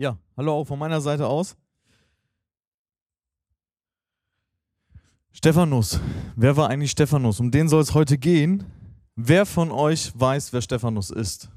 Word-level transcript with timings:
Ja, 0.00 0.16
hallo 0.36 0.52
auch 0.52 0.64
von 0.64 0.78
meiner 0.78 1.00
Seite 1.00 1.26
aus. 1.26 1.56
Stephanus. 5.32 5.98
Wer 6.36 6.56
war 6.56 6.70
eigentlich 6.70 6.92
Stephanus? 6.92 7.40
Um 7.40 7.50
den 7.50 7.68
soll 7.68 7.82
es 7.82 7.94
heute 7.94 8.16
gehen. 8.16 8.64
Wer 9.16 9.44
von 9.44 9.72
euch 9.72 10.12
weiß, 10.14 10.52
wer 10.52 10.62
Stephanus 10.62 11.10
ist? 11.10 11.50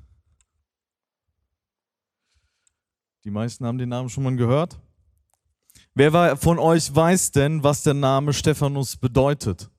Die 3.23 3.29
meisten 3.29 3.63
haben 3.63 3.77
den 3.77 3.89
Namen 3.89 4.09
schon 4.09 4.23
mal 4.23 4.35
gehört. 4.35 4.79
Wer 5.93 6.35
von 6.35 6.57
euch 6.57 6.93
weiß 6.95 7.31
denn, 7.33 7.63
was 7.63 7.83
der 7.83 7.93
Name 7.93 8.33
Stephanus 8.33 8.97
bedeutet? 8.97 9.69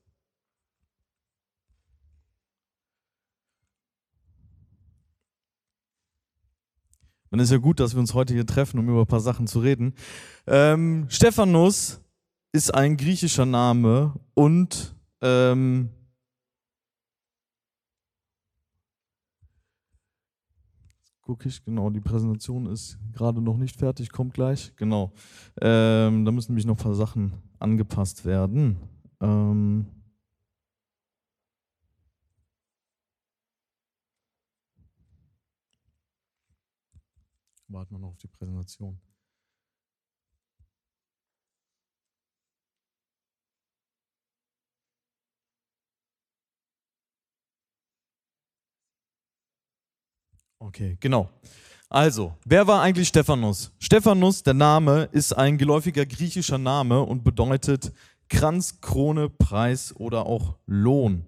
Dann 7.32 7.40
ist 7.40 7.50
ja 7.50 7.56
gut, 7.56 7.80
dass 7.80 7.94
wir 7.94 8.00
uns 8.00 8.12
heute 8.12 8.34
hier 8.34 8.46
treffen, 8.46 8.78
um 8.78 8.90
über 8.90 9.00
ein 9.00 9.06
paar 9.06 9.20
Sachen 9.20 9.46
zu 9.46 9.60
reden. 9.60 9.94
Ähm, 10.46 11.06
Stephanus 11.08 12.02
ist 12.52 12.74
ein 12.74 12.98
griechischer 12.98 13.46
Name 13.46 14.12
und 14.34 14.94
ähm, 15.22 15.88
gucke 21.22 21.48
ich, 21.48 21.64
genau, 21.64 21.88
die 21.88 22.02
Präsentation 22.02 22.66
ist 22.66 22.98
gerade 23.12 23.40
noch 23.40 23.56
nicht 23.56 23.76
fertig, 23.76 24.12
kommt 24.12 24.34
gleich, 24.34 24.76
genau. 24.76 25.14
Ähm, 25.58 26.26
da 26.26 26.32
müssen 26.32 26.52
nämlich 26.52 26.66
noch 26.66 26.76
ein 26.76 26.84
paar 26.84 26.94
Sachen 26.94 27.32
angepasst 27.58 28.26
werden. 28.26 28.76
Ähm, 29.22 29.86
warten 37.72 37.94
wir 37.94 37.98
noch 37.98 38.08
auf 38.08 38.18
die 38.18 38.28
Präsentation. 38.28 39.00
Okay, 50.58 50.96
genau. 51.00 51.28
Also, 51.88 52.34
wer 52.44 52.66
war 52.66 52.82
eigentlich 52.82 53.08
Stephanus? 53.08 53.72
Stephanus, 53.80 54.42
der 54.42 54.54
Name, 54.54 55.08
ist 55.12 55.32
ein 55.32 55.58
geläufiger 55.58 56.06
griechischer 56.06 56.56
Name 56.56 57.02
und 57.02 57.24
bedeutet 57.24 57.92
Kranz, 58.28 58.80
Krone, 58.80 59.28
Preis 59.28 59.94
oder 59.96 60.24
auch 60.24 60.56
Lohn. 60.66 61.26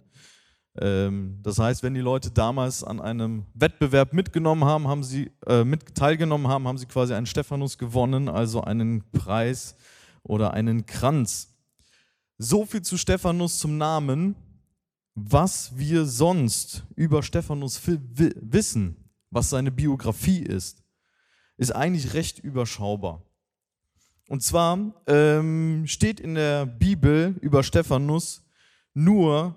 Ähm, 0.80 1.38
das 1.42 1.58
heißt, 1.58 1.82
wenn 1.82 1.94
die 1.94 2.00
Leute 2.00 2.30
damals 2.30 2.82
an 2.82 3.00
einem 3.00 3.46
Wettbewerb 3.54 4.12
mitgenommen 4.12 4.64
haben, 4.64 4.88
haben 4.88 5.04
sie 5.04 5.30
äh, 5.46 5.64
mit 5.64 5.94
teilgenommen 5.94 6.48
haben, 6.48 6.66
haben 6.66 6.78
sie 6.78 6.86
quasi 6.86 7.14
einen 7.14 7.26
Stephanus 7.26 7.78
gewonnen, 7.78 8.28
also 8.28 8.62
einen 8.62 9.04
Preis 9.12 9.76
oder 10.22 10.52
einen 10.52 10.86
Kranz. 10.86 11.54
So 12.38 12.66
viel 12.66 12.82
zu 12.82 12.96
Stephanus 12.96 13.58
zum 13.58 13.78
Namen. 13.78 14.34
Was 15.16 15.78
wir 15.78 16.06
sonst 16.06 16.82
über 16.96 17.22
Stephanus 17.22 17.80
wissen, 17.86 18.96
was 19.30 19.48
seine 19.50 19.70
Biografie 19.70 20.40
ist, 20.40 20.82
ist 21.56 21.70
eigentlich 21.70 22.14
recht 22.14 22.40
überschaubar. 22.40 23.22
Und 24.28 24.42
zwar 24.42 24.76
ähm, 25.06 25.84
steht 25.86 26.18
in 26.18 26.34
der 26.34 26.66
Bibel 26.66 27.36
über 27.40 27.62
Stephanus 27.62 28.44
nur 28.92 29.54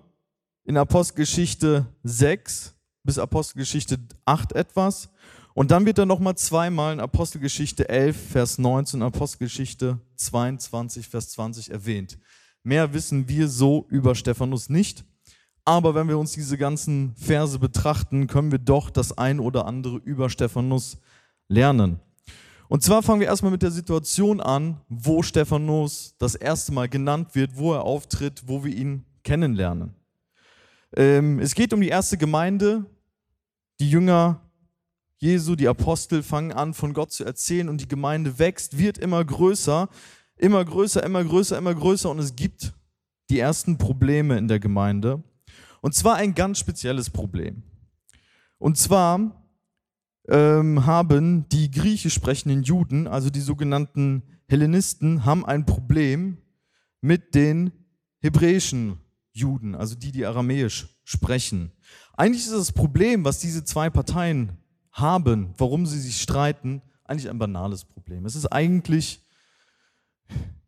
in 0.68 0.76
Apostelgeschichte 0.76 1.88
6 2.04 2.76
bis 3.04 3.18
Apostelgeschichte 3.18 3.98
8 4.26 4.52
etwas. 4.52 5.10
Und 5.54 5.72
dann 5.72 5.86
wird 5.86 5.98
er 5.98 6.06
nochmal 6.06 6.36
zweimal 6.36 6.92
in 6.94 7.00
Apostelgeschichte 7.00 7.88
11, 7.88 8.32
Vers 8.32 8.58
19, 8.58 9.02
Apostelgeschichte 9.02 10.00
22, 10.18 11.08
Vers 11.08 11.30
20 11.30 11.72
erwähnt. 11.72 12.20
Mehr 12.64 12.94
wissen 12.94 13.30
wir 13.30 13.48
so 13.48 13.86
über 13.90 14.14
Stephanus 14.14 14.68
nicht. 14.70 15.06
Aber 15.64 15.96
wenn 15.96 16.10
wir 16.10 16.18
uns 16.18 16.34
diese 16.34 16.58
ganzen 16.58 17.16
Verse 17.16 17.58
betrachten, 17.60 18.28
können 18.28 18.52
wir 18.52 18.60
doch 18.60 18.90
das 18.90 19.18
ein 19.18 19.40
oder 19.40 19.66
andere 19.66 19.98
über 19.98 20.30
Stephanus 20.30 20.98
lernen. 21.48 22.02
Und 22.68 22.84
zwar 22.84 23.04
fangen 23.04 23.22
wir 23.22 23.28
erstmal 23.28 23.54
mit 23.54 23.64
der 23.64 23.72
Situation 23.72 24.42
an, 24.42 24.82
wo 24.90 25.24
Stephanus 25.24 26.14
das 26.18 26.36
erste 26.36 26.74
Mal 26.74 26.90
genannt 26.90 27.36
wird, 27.36 27.56
wo 27.56 27.74
er 27.74 27.84
auftritt, 27.84 28.44
wo 28.48 28.66
wir 28.66 28.76
ihn 28.76 29.06
kennenlernen. 29.24 29.97
Ähm, 30.96 31.40
es 31.40 31.56
geht 31.56 31.74
um 31.74 31.82
die 31.82 31.90
erste 31.90 32.18
Gemeinde. 32.18 32.86
Die 33.80 33.90
Jünger 33.90 34.42
Jesu, 35.20 35.56
die 35.56 35.68
Apostel 35.68 36.22
fangen 36.22 36.52
an, 36.52 36.74
von 36.74 36.94
Gott 36.94 37.12
zu 37.12 37.24
erzählen 37.24 37.70
und 37.70 37.82
die 37.82 37.88
Gemeinde 37.88 38.38
wächst, 38.38 38.78
wird 38.78 39.00
immer 39.00 39.24
größer, 39.26 39.90
immer 40.36 40.64
größer, 40.64 41.04
immer 41.04 41.24
größer, 41.24 41.58
immer 41.58 41.74
größer 41.74 42.10
und 42.10 42.20
es 42.20 42.36
gibt 42.36 42.74
die 43.30 43.40
ersten 43.40 43.78
Probleme 43.78 44.38
in 44.38 44.48
der 44.48 44.60
Gemeinde. 44.60 45.24
Und 45.82 45.96
zwar 45.96 46.16
ein 46.16 46.36
ganz 46.36 46.60
spezielles 46.60 47.10
Problem. 47.10 47.64
Und 48.60 48.78
zwar 48.78 49.44
ähm, 50.28 50.86
haben 50.86 51.50
die 51.50 51.72
griechisch 51.72 52.14
sprechenden 52.14 52.64
Juden, 52.64 53.08
also 53.08 53.30
die 53.30 53.42
sogenannten 53.42 54.24
Hellenisten, 54.48 55.26
haben 55.26 55.46
ein 55.46 55.66
Problem 55.66 56.38
mit 57.02 57.34
den 57.34 57.72
hebräischen 58.20 59.00
Juden, 59.38 59.76
also 59.76 59.96
die, 59.96 60.12
die 60.12 60.26
Aramäisch 60.26 60.88
sprechen. 61.04 61.72
Eigentlich 62.14 62.46
ist 62.46 62.54
das 62.54 62.72
Problem, 62.72 63.24
was 63.24 63.40
diese 63.40 63.64
zwei 63.64 63.90
Parteien 63.90 64.58
haben, 64.92 65.54
warum 65.58 65.86
sie 65.86 66.00
sich 66.00 66.22
streiten, 66.22 66.82
eigentlich 67.06 67.30
ein 67.30 67.40
banales 67.40 67.86
Problem. 67.86 68.26
Es 68.26 68.36
ist 68.36 68.48
eigentlich, 68.48 69.24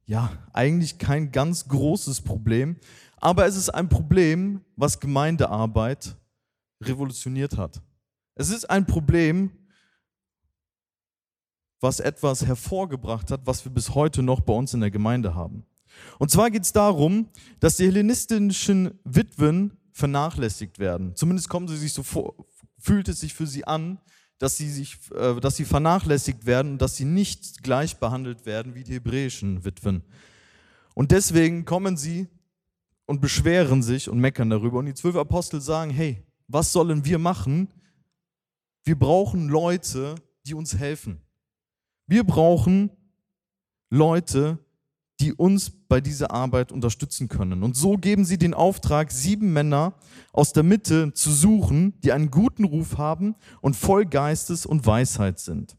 ja, 0.05 0.31
eigentlich 0.53 0.97
kein 0.97 1.31
ganz 1.31 1.67
großes 1.67 2.21
Problem, 2.21 2.77
aber 3.17 3.45
es 3.45 3.55
ist 3.55 3.69
ein 3.69 3.89
Problem, 3.89 4.61
was 4.75 4.99
Gemeindearbeit 4.99 6.15
revolutioniert 6.81 7.57
hat. 7.57 7.81
Es 8.35 8.49
ist 8.49 8.69
ein 8.69 8.85
Problem, 8.85 9.51
was 11.81 11.99
etwas 11.99 12.45
hervorgebracht 12.45 13.31
hat, 13.31 13.41
was 13.45 13.65
wir 13.65 13.71
bis 13.71 13.95
heute 13.95 14.21
noch 14.21 14.41
bei 14.41 14.53
uns 14.53 14.73
in 14.73 14.81
der 14.81 14.91
Gemeinde 14.91 15.35
haben. 15.35 15.65
Und 16.17 16.31
zwar 16.31 16.51
geht 16.51 16.63
es 16.63 16.73
darum, 16.73 17.29
dass 17.59 17.77
die 17.77 17.85
hellenistischen 17.85 18.99
Witwen 19.03 19.77
vernachlässigt 19.91 20.79
werden. 20.79 21.15
Zumindest 21.15 21.49
kommen 21.49 21.67
sie 21.67 21.77
sich 21.77 21.93
so 21.93 22.03
vor, 22.03 22.35
fühlt 22.77 23.07
es 23.09 23.19
sich 23.19 23.33
für 23.33 23.47
sie 23.47 23.65
an, 23.65 23.99
dass 24.37 24.57
sie, 24.57 24.69
sich, 24.69 24.97
äh, 25.13 25.39
dass 25.39 25.57
sie 25.57 25.65
vernachlässigt 25.65 26.45
werden 26.45 26.73
und 26.73 26.81
dass 26.81 26.95
sie 26.95 27.05
nicht 27.05 27.61
gleich 27.61 27.97
behandelt 27.97 28.45
werden 28.45 28.73
wie 28.73 28.83
die 28.83 28.93
hebräischen 28.93 29.65
Witwen. 29.65 30.03
Und 30.95 31.11
deswegen 31.11 31.65
kommen 31.65 31.97
sie 31.97 32.27
und 33.05 33.21
beschweren 33.21 33.83
sich 33.83 34.09
und 34.09 34.19
meckern 34.19 34.49
darüber. 34.49 34.79
Und 34.79 34.85
die 34.85 34.93
zwölf 34.93 35.15
Apostel 35.15 35.61
sagen, 35.61 35.91
hey, 35.91 36.23
was 36.47 36.71
sollen 36.71 37.05
wir 37.05 37.19
machen? 37.19 37.69
Wir 38.83 38.97
brauchen 38.97 39.49
Leute, 39.49 40.15
die 40.45 40.53
uns 40.53 40.77
helfen. 40.77 41.21
Wir 42.07 42.23
brauchen 42.23 42.91
Leute, 43.89 44.57
die 45.19 45.33
uns 45.33 45.69
bei 45.69 45.99
dieser 45.99 46.31
Arbeit 46.31 46.71
unterstützen 46.71 47.27
können. 47.27 47.63
Und 47.63 47.75
so 47.75 47.97
geben 47.97 48.25
sie 48.25 48.37
den 48.37 48.53
Auftrag, 48.53 49.11
sieben 49.11 49.51
Männer 49.51 49.93
aus 50.31 50.53
der 50.53 50.63
Mitte 50.63 51.13
zu 51.13 51.31
suchen, 51.31 51.99
die 52.01 52.11
einen 52.11 52.31
guten 52.31 52.63
Ruf 52.63 52.97
haben 52.97 53.35
und 53.61 53.75
voll 53.75 54.05
Geistes 54.05 54.65
und 54.65 54.85
Weisheit 54.85 55.39
sind. 55.39 55.75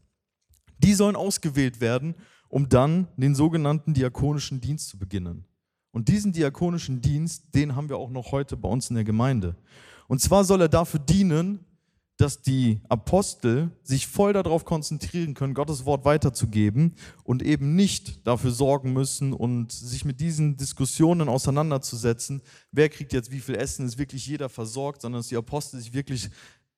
Die 0.77 0.93
sollen 0.93 1.15
ausgewählt 1.15 1.81
werden, 1.81 2.15
um 2.49 2.69
dann 2.69 3.07
den 3.17 3.33
sogenannten 3.33 3.93
diakonischen 3.93 4.61
Dienst 4.61 4.89
zu 4.89 4.99
beginnen. 4.99 5.45
Und 5.91 6.07
diesen 6.07 6.31
diakonischen 6.31 7.01
Dienst, 7.01 7.53
den 7.53 7.75
haben 7.75 7.89
wir 7.89 7.97
auch 7.97 8.09
noch 8.09 8.31
heute 8.31 8.57
bei 8.57 8.69
uns 8.69 8.89
in 8.89 8.95
der 8.95 9.03
Gemeinde. 9.03 9.55
Und 10.07 10.21
zwar 10.21 10.43
soll 10.43 10.61
er 10.61 10.69
dafür 10.69 10.99
dienen, 10.99 11.65
dass 12.21 12.43
die 12.43 12.79
Apostel 12.87 13.71
sich 13.81 14.05
voll 14.05 14.33
darauf 14.33 14.63
konzentrieren 14.63 15.33
können, 15.33 15.55
Gottes 15.55 15.85
Wort 15.85 16.05
weiterzugeben 16.05 16.93
und 17.23 17.41
eben 17.41 17.75
nicht 17.75 18.27
dafür 18.27 18.51
sorgen 18.51 18.93
müssen 18.93 19.33
und 19.33 19.71
sich 19.71 20.05
mit 20.05 20.19
diesen 20.19 20.55
Diskussionen 20.55 21.29
auseinanderzusetzen, 21.29 22.43
wer 22.71 22.89
kriegt 22.89 23.11
jetzt 23.13 23.31
wie 23.31 23.39
viel 23.39 23.55
Essen, 23.55 23.87
ist 23.87 23.97
wirklich 23.97 24.27
jeder 24.27 24.49
versorgt, 24.49 25.01
sondern 25.01 25.21
dass 25.21 25.29
die 25.29 25.35
Apostel 25.35 25.79
sich 25.79 25.93
wirklich 25.93 26.29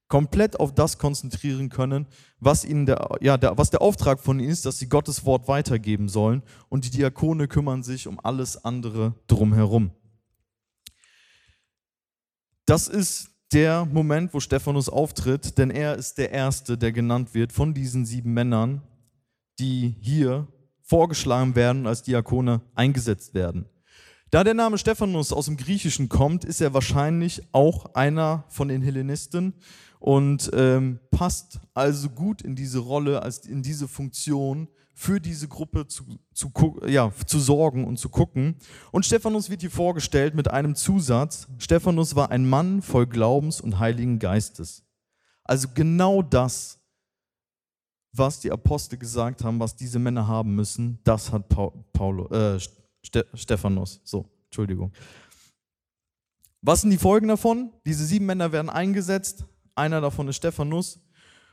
komplett 0.07 0.61
auf 0.61 0.73
das 0.73 0.97
konzentrieren 0.97 1.67
können, 1.67 2.07
was 2.39 2.63
ihnen 2.63 2.85
der, 2.85 3.09
ja, 3.19 3.35
der, 3.35 3.57
was 3.57 3.69
der 3.69 3.81
Auftrag 3.81 4.21
von 4.21 4.39
ihnen 4.39 4.49
ist, 4.49 4.65
dass 4.65 4.79
sie 4.79 4.87
Gottes 4.87 5.25
Wort 5.25 5.49
weitergeben 5.49 6.07
sollen 6.07 6.41
und 6.69 6.85
die 6.85 6.91
Diakone 6.91 7.49
kümmern 7.49 7.83
sich 7.83 8.07
um 8.07 8.17
alles 8.23 8.63
andere 8.63 9.15
drumherum. 9.27 9.91
Das 12.65 12.87
ist 12.87 13.32
der 13.53 13.85
Moment, 13.85 14.33
wo 14.33 14.39
Stephanus 14.39 14.89
auftritt, 14.89 15.57
denn 15.57 15.69
er 15.69 15.95
ist 15.95 16.17
der 16.17 16.31
Erste, 16.31 16.77
der 16.77 16.91
genannt 16.91 17.33
wird 17.33 17.51
von 17.51 17.73
diesen 17.73 18.05
sieben 18.05 18.33
Männern, 18.33 18.81
die 19.59 19.95
hier 20.01 20.47
vorgeschlagen 20.81 21.55
werden, 21.55 21.85
als 21.85 22.03
Diakone 22.03 22.61
eingesetzt 22.73 23.33
werden. 23.33 23.65
Da 24.31 24.43
der 24.43 24.55
Name 24.55 24.79
Stephanus 24.79 25.31
aus 25.31 25.45
dem 25.45 25.57
Griechischen 25.57 26.09
kommt, 26.09 26.43
ist 26.43 26.61
er 26.61 26.73
wahrscheinlich 26.73 27.43
auch 27.51 27.93
einer 27.93 28.45
von 28.49 28.67
den 28.67 28.81
Hellenisten 28.81 29.53
und 29.99 30.49
ähm, 30.53 30.99
passt 31.11 31.59
also 31.75 32.09
gut 32.09 32.41
in 32.41 32.55
diese 32.55 32.79
Rolle, 32.79 33.21
als 33.21 33.45
in 33.45 33.61
diese 33.61 33.87
Funktion 33.87 34.67
für 34.93 35.19
diese 35.19 35.47
Gruppe 35.47 35.87
zu, 35.87 36.05
zu, 36.33 36.51
ja, 36.85 37.11
zu 37.25 37.39
sorgen 37.39 37.85
und 37.85 37.97
zu 37.97 38.09
gucken. 38.09 38.55
Und 38.91 39.05
Stephanus 39.05 39.49
wird 39.49 39.61
hier 39.61 39.71
vorgestellt 39.71 40.35
mit 40.35 40.49
einem 40.49 40.75
Zusatz. 40.75 41.47
Stephanus 41.57 42.15
war 42.15 42.29
ein 42.31 42.47
Mann 42.47 42.81
voll 42.81 43.07
Glaubens 43.07 43.59
und 43.59 43.79
Heiligen 43.79 44.19
Geistes. 44.19 44.83
Also 45.43 45.67
genau 45.73 46.21
das, 46.21 46.79
was 48.11 48.39
die 48.39 48.51
Apostel 48.51 48.97
gesagt 48.97 49.43
haben, 49.43 49.59
was 49.59 49.75
diese 49.75 49.97
Männer 49.99 50.27
haben 50.27 50.55
müssen, 50.55 50.99
das 51.03 51.31
hat 51.31 51.49
Paulo, 51.49 52.29
äh, 52.29 52.59
Stephanus. 53.33 53.99
So, 54.03 54.29
Entschuldigung. 54.45 54.93
Was 56.61 56.81
sind 56.81 56.91
die 56.91 56.97
Folgen 56.97 57.27
davon? 57.27 57.73
Diese 57.85 58.05
sieben 58.05 58.25
Männer 58.25 58.51
werden 58.51 58.69
eingesetzt. 58.69 59.45
Einer 59.75 59.99
davon 59.99 60.27
ist 60.27 60.37
Stephanus. 60.37 61.01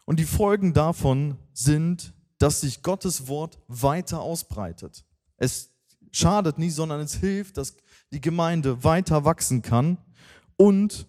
Und 0.04 0.20
die 0.20 0.24
Folgen 0.24 0.72
davon 0.72 1.36
sind, 1.52 2.12
dass 2.40 2.62
sich 2.62 2.82
Gottes 2.82 3.28
Wort 3.28 3.58
weiter 3.68 4.20
ausbreitet. 4.20 5.04
Es 5.36 5.70
schadet 6.10 6.58
nie, 6.58 6.70
sondern 6.70 7.00
es 7.00 7.14
hilft, 7.14 7.58
dass 7.58 7.76
die 8.12 8.20
Gemeinde 8.20 8.82
weiter 8.82 9.24
wachsen 9.24 9.62
kann. 9.62 9.98
Und 10.56 11.06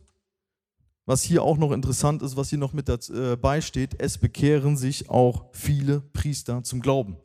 was 1.05 1.23
hier 1.23 1.41
auch 1.41 1.57
noch 1.57 1.71
interessant 1.71 2.21
ist, 2.21 2.35
was 2.35 2.49
hier 2.49 2.59
noch 2.59 2.73
mit 2.73 2.89
dabei 2.89 3.57
äh, 3.57 3.61
steht, 3.61 3.99
es 3.99 4.17
bekehren 4.17 4.77
sich 4.77 5.09
auch 5.09 5.45
viele 5.53 6.01
Priester 6.01 6.63
zum 6.63 6.81
Glauben. 6.81 7.17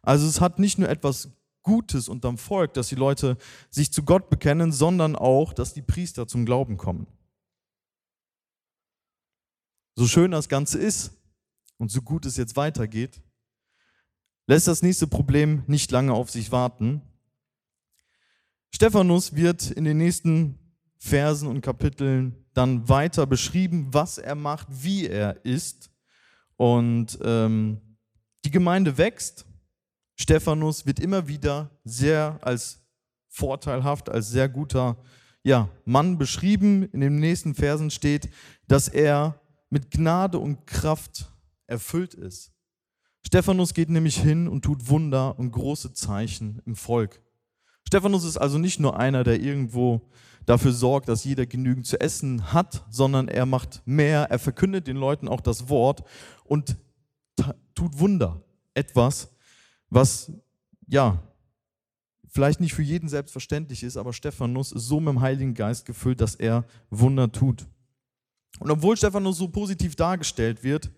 Also 0.00 0.26
es 0.26 0.40
hat 0.40 0.58
nicht 0.58 0.78
nur 0.78 0.88
etwas 0.88 1.28
Gutes 1.62 2.08
unterm 2.08 2.38
Volk, 2.38 2.72
dass 2.74 2.88
die 2.88 2.96
Leute 2.96 3.36
sich 3.70 3.92
zu 3.92 4.02
Gott 4.02 4.30
bekennen, 4.30 4.72
sondern 4.72 5.14
auch, 5.14 5.52
dass 5.52 5.74
die 5.74 5.82
Priester 5.82 6.26
zum 6.26 6.44
Glauben 6.44 6.76
kommen. 6.78 7.06
So 9.94 10.08
schön 10.08 10.30
das 10.30 10.48
Ganze 10.48 10.78
ist 10.78 11.12
und 11.76 11.90
so 11.90 12.00
gut 12.00 12.24
es 12.24 12.36
jetzt 12.36 12.56
weitergeht, 12.56 13.20
lässt 14.46 14.68
das 14.68 14.82
nächste 14.82 15.06
Problem 15.06 15.62
nicht 15.66 15.90
lange 15.90 16.12
auf 16.12 16.30
sich 16.30 16.52
warten. 16.52 17.02
Stephanus 18.74 19.34
wird 19.34 19.70
in 19.70 19.84
den 19.84 19.98
nächsten 19.98 20.58
Versen 20.98 21.48
und 21.48 21.60
Kapiteln 21.60 22.36
dann 22.54 22.88
weiter 22.88 23.26
beschrieben, 23.26 23.88
was 23.90 24.18
er 24.18 24.34
macht, 24.34 24.68
wie 24.70 25.06
er 25.06 25.44
ist. 25.44 25.90
Und 26.56 27.18
ähm, 27.22 27.80
die 28.44 28.50
Gemeinde 28.50 28.98
wächst. 28.98 29.46
Stephanus 30.16 30.86
wird 30.86 31.00
immer 31.00 31.26
wieder 31.28 31.70
sehr 31.84 32.38
als 32.42 32.80
vorteilhaft, 33.28 34.08
als 34.08 34.28
sehr 34.28 34.48
guter 34.48 34.96
ja, 35.42 35.68
Mann 35.84 36.18
beschrieben. 36.18 36.84
In 36.92 37.00
den 37.00 37.16
nächsten 37.16 37.54
Versen 37.54 37.90
steht, 37.90 38.30
dass 38.68 38.88
er 38.88 39.40
mit 39.70 39.90
Gnade 39.90 40.38
und 40.38 40.66
Kraft 40.66 41.32
erfüllt 41.66 42.14
ist. 42.14 42.52
Stephanus 43.24 43.74
geht 43.74 43.88
nämlich 43.88 44.20
hin 44.20 44.48
und 44.48 44.62
tut 44.62 44.88
Wunder 44.88 45.38
und 45.38 45.52
große 45.52 45.92
Zeichen 45.92 46.60
im 46.66 46.76
Volk. 46.76 47.22
Stephanus 47.86 48.24
ist 48.24 48.36
also 48.36 48.58
nicht 48.58 48.80
nur 48.80 48.98
einer, 48.98 49.24
der 49.24 49.40
irgendwo 49.40 50.08
dafür 50.46 50.72
sorgt, 50.72 51.08
dass 51.08 51.24
jeder 51.24 51.46
genügend 51.46 51.86
zu 51.86 52.00
essen 52.00 52.52
hat, 52.52 52.84
sondern 52.90 53.28
er 53.28 53.46
macht 53.46 53.82
mehr, 53.84 54.30
er 54.30 54.38
verkündet 54.38 54.86
den 54.86 54.96
Leuten 54.96 55.28
auch 55.28 55.40
das 55.40 55.68
Wort 55.68 56.02
und 56.44 56.76
tut 57.74 57.98
Wunder. 57.98 58.42
Etwas, 58.74 59.30
was 59.90 60.32
ja 60.86 61.22
vielleicht 62.28 62.60
nicht 62.60 62.74
für 62.74 62.82
jeden 62.82 63.08
selbstverständlich 63.08 63.82
ist, 63.82 63.96
aber 63.96 64.12
Stephanus 64.12 64.72
ist 64.72 64.86
so 64.86 65.00
mit 65.00 65.14
dem 65.14 65.20
Heiligen 65.20 65.54
Geist 65.54 65.84
gefüllt, 65.84 66.20
dass 66.20 66.34
er 66.34 66.64
Wunder 66.90 67.30
tut. 67.30 67.66
Und 68.58 68.70
obwohl 68.70 68.96
Stephanus 68.96 69.38
so 69.38 69.48
positiv 69.48 69.96
dargestellt 69.96 70.64
wird, 70.64 70.90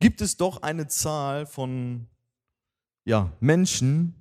gibt 0.00 0.20
es 0.20 0.36
doch 0.36 0.62
eine 0.62 0.86
Zahl 0.86 1.46
von 1.46 2.06
ja, 3.04 3.32
Menschen, 3.40 4.14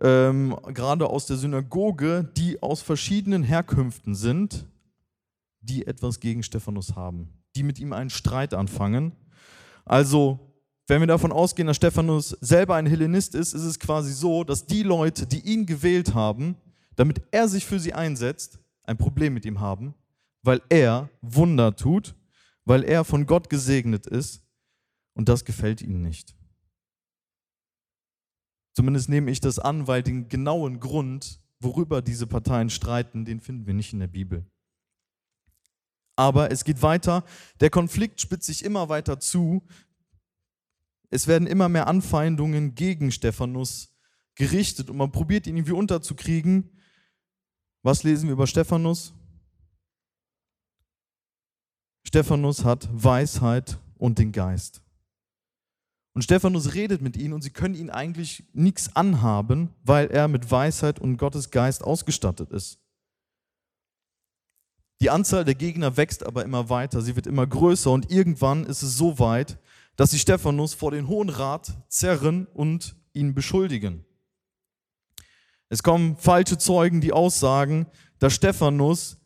ähm, 0.00 0.56
gerade 0.72 1.06
aus 1.06 1.26
der 1.26 1.36
Synagoge, 1.36 2.30
die 2.36 2.62
aus 2.62 2.82
verschiedenen 2.82 3.42
Herkünften 3.42 4.14
sind, 4.14 4.66
die 5.60 5.86
etwas 5.86 6.20
gegen 6.20 6.42
Stephanus 6.42 6.96
haben, 6.96 7.28
die 7.54 7.62
mit 7.62 7.78
ihm 7.78 7.92
einen 7.92 8.10
Streit 8.10 8.54
anfangen. 8.54 9.12
Also, 9.84 10.40
wenn 10.88 11.00
wir 11.00 11.06
davon 11.06 11.32
ausgehen, 11.32 11.68
dass 11.68 11.76
Stephanus 11.76 12.30
selber 12.40 12.74
ein 12.74 12.86
Hellenist 12.86 13.34
ist, 13.34 13.54
ist 13.54 13.62
es 13.62 13.78
quasi 13.78 14.12
so, 14.12 14.44
dass 14.44 14.66
die 14.66 14.82
Leute, 14.82 15.26
die 15.26 15.40
ihn 15.40 15.64
gewählt 15.64 16.12
haben, 16.12 16.56
damit 16.96 17.22
er 17.30 17.48
sich 17.48 17.64
für 17.64 17.78
sie 17.78 17.94
einsetzt, 17.94 18.58
ein 18.82 18.98
Problem 18.98 19.32
mit 19.32 19.46
ihm 19.46 19.60
haben 19.60 19.94
weil 20.44 20.60
er 20.68 21.08
Wunder 21.22 21.74
tut, 21.74 22.14
weil 22.64 22.84
er 22.84 23.04
von 23.04 23.26
Gott 23.26 23.50
gesegnet 23.50 24.06
ist 24.06 24.42
und 25.14 25.28
das 25.28 25.44
gefällt 25.44 25.80
ihnen 25.80 26.02
nicht. 26.02 26.36
Zumindest 28.74 29.08
nehme 29.08 29.30
ich 29.30 29.40
das 29.40 29.58
an, 29.58 29.86
weil 29.86 30.02
den 30.02 30.28
genauen 30.28 30.80
Grund, 30.80 31.40
worüber 31.60 32.02
diese 32.02 32.26
Parteien 32.26 32.70
streiten, 32.70 33.24
den 33.24 33.40
finden 33.40 33.66
wir 33.66 33.74
nicht 33.74 33.92
in 33.92 34.00
der 34.00 34.08
Bibel. 34.08 34.44
Aber 36.16 36.50
es 36.50 36.64
geht 36.64 36.82
weiter, 36.82 37.24
der 37.60 37.70
Konflikt 37.70 38.20
spitzt 38.20 38.46
sich 38.46 38.64
immer 38.64 38.88
weiter 38.88 39.18
zu, 39.18 39.66
es 41.10 41.26
werden 41.26 41.46
immer 41.46 41.68
mehr 41.68 41.86
Anfeindungen 41.86 42.74
gegen 42.74 43.12
Stephanus 43.12 43.96
gerichtet 44.34 44.90
und 44.90 44.96
man 44.96 45.12
probiert 45.12 45.46
ihn 45.46 45.56
irgendwie 45.56 45.72
unterzukriegen. 45.72 46.70
Was 47.82 48.02
lesen 48.02 48.26
wir 48.26 48.32
über 48.32 48.46
Stephanus? 48.46 49.14
Stephanus 52.06 52.64
hat 52.64 52.88
Weisheit 52.92 53.78
und 53.96 54.18
den 54.18 54.32
Geist. 54.32 54.83
Und 56.14 56.22
Stephanus 56.22 56.74
redet 56.74 57.02
mit 57.02 57.16
ihnen 57.16 57.34
und 57.34 57.42
sie 57.42 57.50
können 57.50 57.74
ihn 57.74 57.90
eigentlich 57.90 58.44
nichts 58.52 58.94
anhaben, 58.94 59.74
weil 59.82 60.06
er 60.06 60.28
mit 60.28 60.50
Weisheit 60.50 61.00
und 61.00 61.16
Gottes 61.16 61.50
Geist 61.50 61.82
ausgestattet 61.82 62.50
ist. 62.50 62.78
Die 65.00 65.10
Anzahl 65.10 65.44
der 65.44 65.56
Gegner 65.56 65.96
wächst 65.96 66.24
aber 66.24 66.44
immer 66.44 66.70
weiter, 66.70 67.02
sie 67.02 67.16
wird 67.16 67.26
immer 67.26 67.46
größer 67.46 67.90
und 67.90 68.12
irgendwann 68.12 68.64
ist 68.64 68.82
es 68.82 68.96
so 68.96 69.18
weit, 69.18 69.58
dass 69.96 70.12
sie 70.12 70.20
Stephanus 70.20 70.72
vor 70.72 70.92
den 70.92 71.08
Hohen 71.08 71.28
Rat 71.28 71.72
zerren 71.88 72.46
und 72.46 72.96
ihn 73.12 73.34
beschuldigen. 73.34 74.04
Es 75.68 75.82
kommen 75.82 76.16
falsche 76.16 76.58
Zeugen, 76.58 77.00
die 77.00 77.12
aussagen, 77.12 77.86
dass 78.20 78.34
Stephanus 78.34 79.16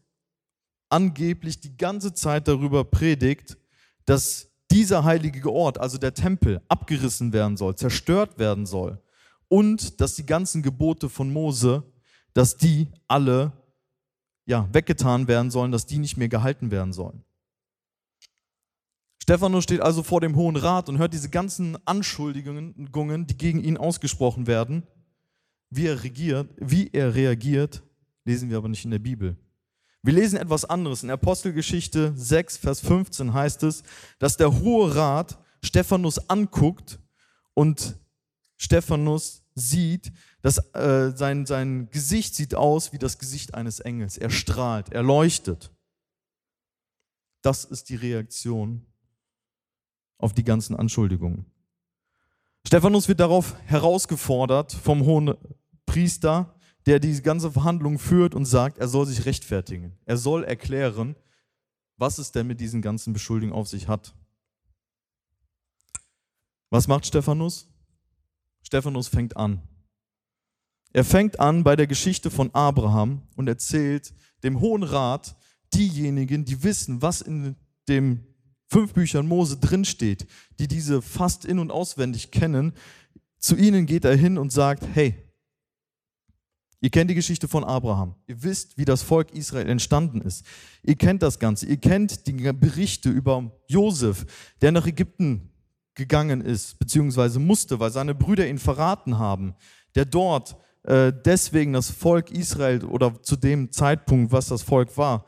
angeblich 0.89 1.61
die 1.61 1.77
ganze 1.77 2.15
Zeit 2.15 2.49
darüber 2.49 2.85
predigt, 2.85 3.59
dass 4.07 4.48
dieser 4.71 5.05
heilige 5.05 5.51
Ort, 5.51 5.79
also 5.79 5.99
der 5.99 6.15
Tempel, 6.15 6.61
abgerissen 6.69 7.33
werden 7.33 7.57
soll, 7.57 7.77
zerstört 7.77 8.39
werden 8.39 8.67
soll 8.67 9.01
und 9.49 10.01
dass 10.01 10.15
die 10.15 10.27
ganzen 10.27 10.63
Gebote 10.63 11.09
von 11.09 11.33
Mose, 11.33 11.83
dass 12.35 12.57
die 12.57 12.89
alle 13.07 13.53
ja, 14.47 14.69
weggetan 14.73 15.29
werden 15.29 15.51
sollen, 15.51 15.73
dass 15.73 15.87
die 15.87 15.99
nicht 15.99 16.17
mehr 16.17 16.29
gehalten 16.29 16.71
werden 16.71 16.93
sollen. 16.93 17.25
Stephanus 19.23 19.65
steht 19.65 19.83
also 19.83 20.03
vor 20.03 20.23
dem 20.23 20.37
Hohen 20.37 20.57
Rat 20.57 20.89
und 20.89 20.97
hört 20.97 21.13
diese 21.13 21.29
ganzen 21.29 21.77
Anschuldigungen, 21.87 23.27
die 23.27 23.37
gegen 23.37 23.63
ihn 23.63 23.77
ausgesprochen 23.77 24.47
werden. 24.47 24.87
Wie 25.69 25.87
er, 25.87 26.03
regiert, 26.03 26.49
wie 26.57 26.89
er 26.91 27.15
reagiert, 27.15 27.83
lesen 28.25 28.49
wir 28.49 28.57
aber 28.57 28.71
nicht 28.71 28.87
in 28.87 28.91
der 28.91 29.01
Bibel. 29.01 29.37
Wir 30.03 30.13
lesen 30.13 30.39
etwas 30.39 30.65
anderes. 30.65 31.03
In 31.03 31.11
Apostelgeschichte 31.11 32.13
6, 32.17 32.59
Vers 32.59 32.81
15 32.81 33.33
heißt 33.33 33.63
es, 33.65 33.83
dass 34.19 34.37
der 34.37 34.61
Hohe 34.61 34.95
Rat 34.95 35.39
Stephanus 35.63 36.31
anguckt 36.31 37.01
und 37.55 37.99
Stephanus 38.57 39.43
sieht, 39.55 40.13
dass 40.43 40.59
äh, 40.75 41.13
sein, 41.17 41.47
sein 41.47 41.89
Gesicht 41.91 42.35
sieht 42.35 42.55
aus 42.55 42.93
wie 42.93 42.99
das 42.99 43.19
Gesicht 43.19 43.55
eines 43.55 43.81
Engels. 43.81 44.17
Er 44.17 44.31
strahlt, 44.31 44.93
er 44.93 45.03
leuchtet. 45.03 45.73
Das 47.43 47.65
ist 47.65 47.89
die 47.89 47.97
Reaktion 47.97 48.87
auf 50.19 50.33
die 50.33 50.45
ganzen 50.45 50.77
Anschuldigungen. 50.77 51.47
Stephanus 52.67 53.09
wird 53.09 53.21
darauf 53.21 53.57
herausgefordert 53.65 54.73
vom 54.73 55.05
hohen 55.05 55.35
Priester, 55.87 56.55
der 56.87 57.01
die 57.01 57.21
ganze 57.23 57.51
Verhandlung 57.51 57.99
führt 57.99 58.35
und 58.35 58.45
sagt, 58.45 58.79
er 58.79 58.89
soll 58.89 59.07
sich 59.07 59.27
rechtfertigen. 59.27 59.97
Er 60.07 60.17
soll 60.17 60.45
erklären, 60.45 61.17
was 61.97 62.19
es 62.19 62.33
denn 62.33 62.47
mit 62.47 62.61
diesen 62.61 62.81
ganzen 62.81 63.13
Beschuldigungen 63.13 63.59
auf 63.59 63.69
sich 63.69 63.89
hat. 63.89 64.15
Was 66.71 66.89
macht 66.89 67.07
Stephanus? 67.07 67.69
Stephanus 68.63 69.09
fängt 69.09 69.37
an. 69.37 69.63
Er 70.93 71.05
fängt 71.05 71.39
an 71.41 71.65
bei 71.65 71.77
der 71.77 71.87
Geschichte 71.87 72.31
von 72.31 72.55
Abraham 72.55 73.23
und 73.37 73.49
erzählt 73.49 74.15
dem 74.43 74.61
Hohen 74.61 74.83
Rat, 74.83 75.37
diejenigen, 75.75 76.45
die 76.45 76.63
wissen, 76.63 77.03
was 77.03 77.21
in 77.21 77.57
den 77.89 78.25
fünf 78.69 78.93
Büchern 78.93 79.27
Mose 79.27 79.59
drinsteht, 79.59 80.27
die 80.59 80.69
diese 80.69 81.03
fast 81.03 81.45
in- 81.45 81.59
und 81.59 81.71
auswendig 81.71 82.31
kennen, 82.31 82.73
zu 83.39 83.57
ihnen 83.57 83.87
geht 83.87 84.05
er 84.05 84.17
hin 84.17 84.39
und 84.39 84.53
sagt, 84.53 84.85
hey, 84.95 85.15
Ihr 86.81 86.91
kennt 86.91 87.11
die 87.11 87.17
Geschichte 87.17 87.49
von 87.49 87.65
Abraham. 87.65 88.15
Ihr 88.27 88.43
wisst, 88.43 88.79
wie 88.79 88.85
das 88.85 89.03
Volk 89.03 89.33
Israel 89.33 89.69
entstanden 89.69 90.21
ist. 90.21 90.47
Ihr 90.85 90.95
kennt 90.95 91.23
das 91.23 91.39
Ganze. 91.39 91.67
Ihr 91.67 91.79
kennt 91.79 92.27
die 92.27 92.33
Berichte 92.53 93.11
über 93.11 93.51
Josef, 93.67 94.25
der 94.61 94.71
nach 94.71 94.87
Ägypten 94.87 95.51
gegangen 95.95 96.41
ist, 96.41 96.79
beziehungsweise 96.79 97.41
musste, 97.41 97.81
weil 97.81 97.91
seine 97.91 98.15
Brüder 98.15 98.49
ihn 98.49 98.59
verraten 98.59 99.19
haben, 99.19 99.55
der 99.97 100.05
dort 100.05 100.57
äh, 100.85 101.13
deswegen 101.13 101.73
das 101.73 101.91
Volk 101.91 102.31
Israel 102.31 102.85
oder 102.85 103.21
zu 103.23 103.35
dem 103.35 103.73
Zeitpunkt, 103.73 104.31
was 104.31 104.47
das 104.47 104.63
Volk 104.63 104.97
war, 104.97 105.27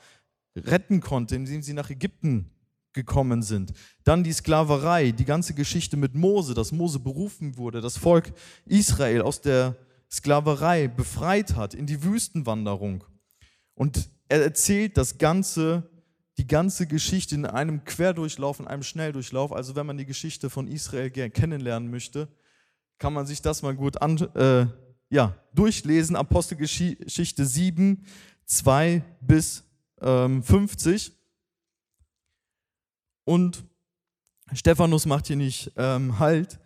retten 0.56 1.00
konnte, 1.00 1.34
indem 1.34 1.62
sie 1.62 1.72
nach 1.72 1.90
Ägypten 1.90 2.50
gekommen 2.92 3.42
sind. 3.42 3.72
Dann 4.04 4.24
die 4.24 4.32
Sklaverei, 4.32 5.10
die 5.10 5.24
ganze 5.24 5.54
Geschichte 5.54 5.96
mit 5.96 6.14
Mose, 6.14 6.54
dass 6.54 6.72
Mose 6.72 7.00
berufen 7.00 7.56
wurde, 7.56 7.80
das 7.80 7.96
Volk 7.96 8.32
Israel 8.66 9.22
aus 9.22 9.40
der 9.40 9.76
Sklaverei 10.10 10.88
befreit 10.88 11.54
hat 11.54 11.74
in 11.74 11.86
die 11.86 12.02
Wüstenwanderung. 12.02 13.04
Und 13.74 14.10
er 14.28 14.42
erzählt 14.42 14.96
das 14.96 15.18
ganze, 15.18 15.88
die 16.36 16.46
ganze 16.46 16.86
Geschichte 16.86 17.34
in 17.34 17.46
einem 17.46 17.84
Querdurchlauf, 17.84 18.60
in 18.60 18.66
einem 18.66 18.82
Schnelldurchlauf. 18.82 19.52
Also 19.52 19.76
wenn 19.76 19.86
man 19.86 19.98
die 19.98 20.06
Geschichte 20.06 20.50
von 20.50 20.66
Israel 20.68 21.10
kennenlernen 21.10 21.90
möchte, 21.90 22.28
kann 22.98 23.12
man 23.12 23.26
sich 23.26 23.40
das 23.40 23.62
mal 23.62 23.74
gut 23.74 24.02
an, 24.02 24.18
äh, 24.34 24.66
ja, 25.08 25.34
durchlesen. 25.54 26.16
Apostelgeschichte 26.16 27.46
7, 27.46 28.04
2 28.46 29.02
bis 29.20 29.64
ähm, 30.00 30.42
50. 30.42 31.12
Und 33.24 33.64
Stephanus 34.52 35.06
macht 35.06 35.28
hier 35.28 35.36
nicht 35.36 35.72
ähm, 35.76 36.18
Halt, 36.18 36.58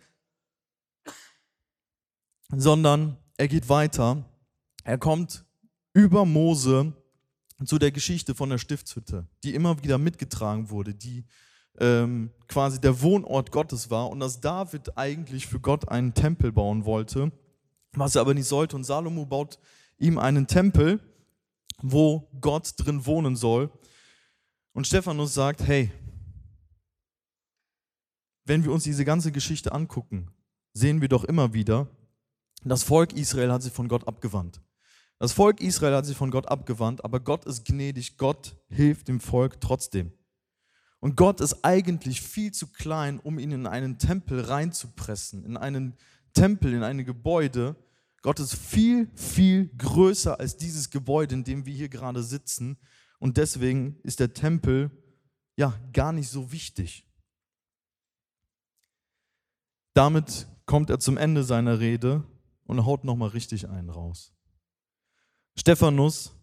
sondern 2.49 3.17
er 3.37 3.47
geht 3.47 3.69
weiter. 3.69 4.23
Er 4.83 4.97
kommt 4.97 5.45
über 5.93 6.25
Mose 6.25 6.93
zu 7.65 7.79
der 7.79 7.91
Geschichte 7.91 8.35
von 8.35 8.49
der 8.49 8.57
Stiftshütte, 8.57 9.27
die 9.43 9.55
immer 9.55 9.81
wieder 9.83 9.97
mitgetragen 9.97 10.69
wurde, 10.69 10.93
die 10.93 11.25
ähm, 11.79 12.31
quasi 12.47 12.79
der 12.79 13.01
Wohnort 13.01 13.51
Gottes 13.51 13.89
war 13.89 14.09
und 14.09 14.19
dass 14.19 14.39
David 14.39 14.97
eigentlich 14.97 15.47
für 15.47 15.59
Gott 15.59 15.87
einen 15.89 16.13
Tempel 16.13 16.51
bauen 16.51 16.85
wollte, 16.85 17.31
was 17.93 18.15
er 18.15 18.21
aber 18.21 18.33
nicht 18.33 18.47
sollte. 18.47 18.75
Und 18.75 18.83
Salomo 18.83 19.25
baut 19.25 19.57
ihm 19.97 20.17
einen 20.17 20.47
Tempel, 20.47 20.99
wo 21.81 22.29
Gott 22.41 22.73
drin 22.77 23.05
wohnen 23.05 23.35
soll. 23.35 23.71
Und 24.73 24.87
Stephanus 24.87 25.33
sagt, 25.33 25.65
hey, 25.65 25.91
wenn 28.45 28.63
wir 28.63 28.71
uns 28.71 28.83
diese 28.83 29.05
ganze 29.05 29.31
Geschichte 29.31 29.71
angucken, 29.71 30.29
sehen 30.73 31.01
wir 31.01 31.07
doch 31.07 31.23
immer 31.23 31.53
wieder, 31.53 31.87
das 32.69 32.83
Volk 32.83 33.13
Israel 33.13 33.51
hat 33.51 33.61
sich 33.61 33.73
von 33.73 33.87
Gott 33.87 34.07
abgewandt. 34.07 34.61
Das 35.19 35.33
Volk 35.33 35.61
Israel 35.61 35.95
hat 35.95 36.05
sich 36.05 36.17
von 36.17 36.31
Gott 36.31 36.47
abgewandt, 36.47 37.05
aber 37.05 37.19
Gott 37.19 37.45
ist 37.45 37.65
gnädig, 37.65 38.17
Gott 38.17 38.57
hilft 38.67 39.07
dem 39.07 39.19
Volk 39.19 39.61
trotzdem. 39.61 40.11
Und 40.99 41.15
Gott 41.15 41.39
ist 41.39 41.63
eigentlich 41.63 42.21
viel 42.21 42.51
zu 42.51 42.67
klein, 42.67 43.19
um 43.19 43.39
ihn 43.39 43.51
in 43.51 43.67
einen 43.67 43.97
Tempel 43.97 44.41
reinzupressen, 44.41 45.45
in 45.45 45.55
einen 45.55 45.95
Tempel, 46.33 46.73
in 46.73 46.83
ein 46.83 47.05
Gebäude. 47.05 47.75
Gott 48.21 48.39
ist 48.39 48.55
viel, 48.55 49.09
viel 49.15 49.69
größer 49.77 50.39
als 50.39 50.57
dieses 50.57 50.89
Gebäude, 50.89 51.35
in 51.35 51.43
dem 51.43 51.65
wir 51.65 51.73
hier 51.73 51.89
gerade 51.89 52.23
sitzen. 52.23 52.77
Und 53.19 53.37
deswegen 53.37 53.99
ist 54.03 54.19
der 54.19 54.33
Tempel 54.33 54.89
ja 55.55 55.79
gar 55.93 56.11
nicht 56.11 56.29
so 56.29 56.51
wichtig. 56.51 57.07
Damit 59.93 60.47
kommt 60.65 60.89
er 60.89 60.99
zum 60.99 61.17
Ende 61.17 61.43
seiner 61.43 61.79
Rede 61.79 62.25
und 62.65 62.85
haut 62.85 63.03
nochmal 63.03 63.29
richtig 63.29 63.69
einen 63.69 63.89
raus. 63.89 64.33
Stephanus 65.57 66.33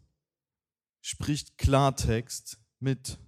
spricht 1.01 1.59
Klartext 1.59 2.59
mit 2.81 3.19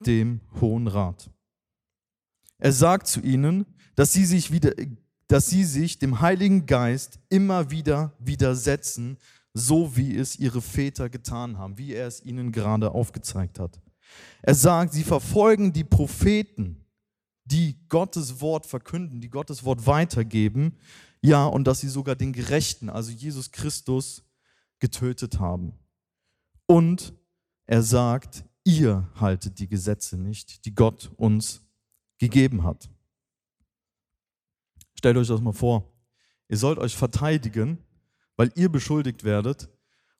dem 0.00 0.40
Hohen 0.60 0.88
Rat. 0.88 1.30
Er 2.58 2.72
sagt 2.72 3.06
zu 3.06 3.20
ihnen, 3.20 3.66
dass 3.94 4.12
sie 4.12 4.24
sich 4.24 4.50
wieder, 4.50 4.72
dass 5.28 5.48
sie 5.48 5.64
sich 5.64 5.98
dem 5.98 6.20
Heiligen 6.20 6.66
Geist 6.66 7.20
immer 7.28 7.70
wieder 7.70 8.14
widersetzen, 8.18 9.18
so 9.52 9.96
wie 9.96 10.16
es 10.16 10.38
ihre 10.38 10.62
Väter 10.62 11.08
getan 11.08 11.58
haben, 11.58 11.78
wie 11.78 11.92
er 11.94 12.06
es 12.06 12.24
ihnen 12.24 12.52
gerade 12.52 12.92
aufgezeigt 12.92 13.58
hat. 13.58 13.80
Er 14.42 14.54
sagt, 14.54 14.92
sie 14.92 15.04
verfolgen 15.04 15.72
die 15.72 15.84
Propheten, 15.84 16.84
die 17.44 17.76
Gottes 17.88 18.40
Wort 18.40 18.66
verkünden, 18.66 19.20
die 19.20 19.30
Gottes 19.30 19.64
Wort 19.64 19.86
weitergeben, 19.86 20.76
ja, 21.22 21.46
und 21.46 21.64
dass 21.64 21.80
sie 21.80 21.88
sogar 21.88 22.16
den 22.16 22.32
Gerechten, 22.32 22.88
also 22.88 23.10
Jesus 23.10 23.50
Christus, 23.50 24.22
getötet 24.78 25.38
haben. 25.38 25.74
Und 26.66 27.12
er 27.66 27.82
sagt, 27.82 28.44
ihr 28.64 29.08
haltet 29.16 29.58
die 29.58 29.68
Gesetze 29.68 30.16
nicht, 30.16 30.64
die 30.64 30.74
Gott 30.74 31.10
uns 31.16 31.62
gegeben 32.18 32.64
hat. 32.64 32.88
Stellt 34.94 35.16
euch 35.16 35.28
das 35.28 35.40
mal 35.40 35.52
vor. 35.52 35.92
Ihr 36.48 36.56
sollt 36.56 36.78
euch 36.78 36.96
verteidigen, 36.96 37.78
weil 38.36 38.50
ihr 38.54 38.70
beschuldigt 38.70 39.24
werdet 39.24 39.68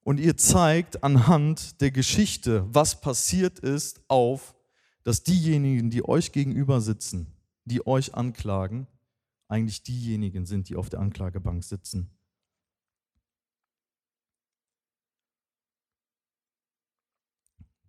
und 0.03 0.19
ihr 0.19 0.37
zeigt 0.37 1.03
anhand 1.03 1.81
der 1.81 1.91
Geschichte, 1.91 2.67
was 2.73 3.01
passiert 3.01 3.59
ist, 3.59 4.03
auf, 4.09 4.55
dass 5.03 5.23
diejenigen, 5.23 5.91
die 5.91 6.07
euch 6.07 6.33
gegenüber 6.33 6.81
sitzen, 6.81 7.27
die 7.65 7.87
euch 7.87 8.15
anklagen, 8.15 8.87
eigentlich 9.51 9.83
diejenigen 9.83 10.47
sind, 10.47 10.69
die 10.69 10.77
auf 10.77 10.89
der 10.89 11.01
Anklagebank 11.01 11.65
sitzen. 11.65 12.09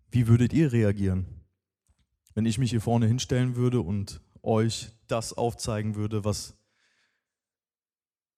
Wie 0.10 0.28
würdet 0.28 0.54
ihr 0.54 0.72
reagieren, 0.72 1.26
wenn 2.34 2.46
ich 2.46 2.58
mich 2.58 2.72
hier 2.72 2.82
vorne 2.82 3.06
hinstellen 3.06 3.56
würde 3.56 3.80
und 3.80 4.22
euch 4.42 4.92
das 5.08 5.34
aufzeigen 5.34 5.96
würde, 5.96 6.26
was, 6.26 6.58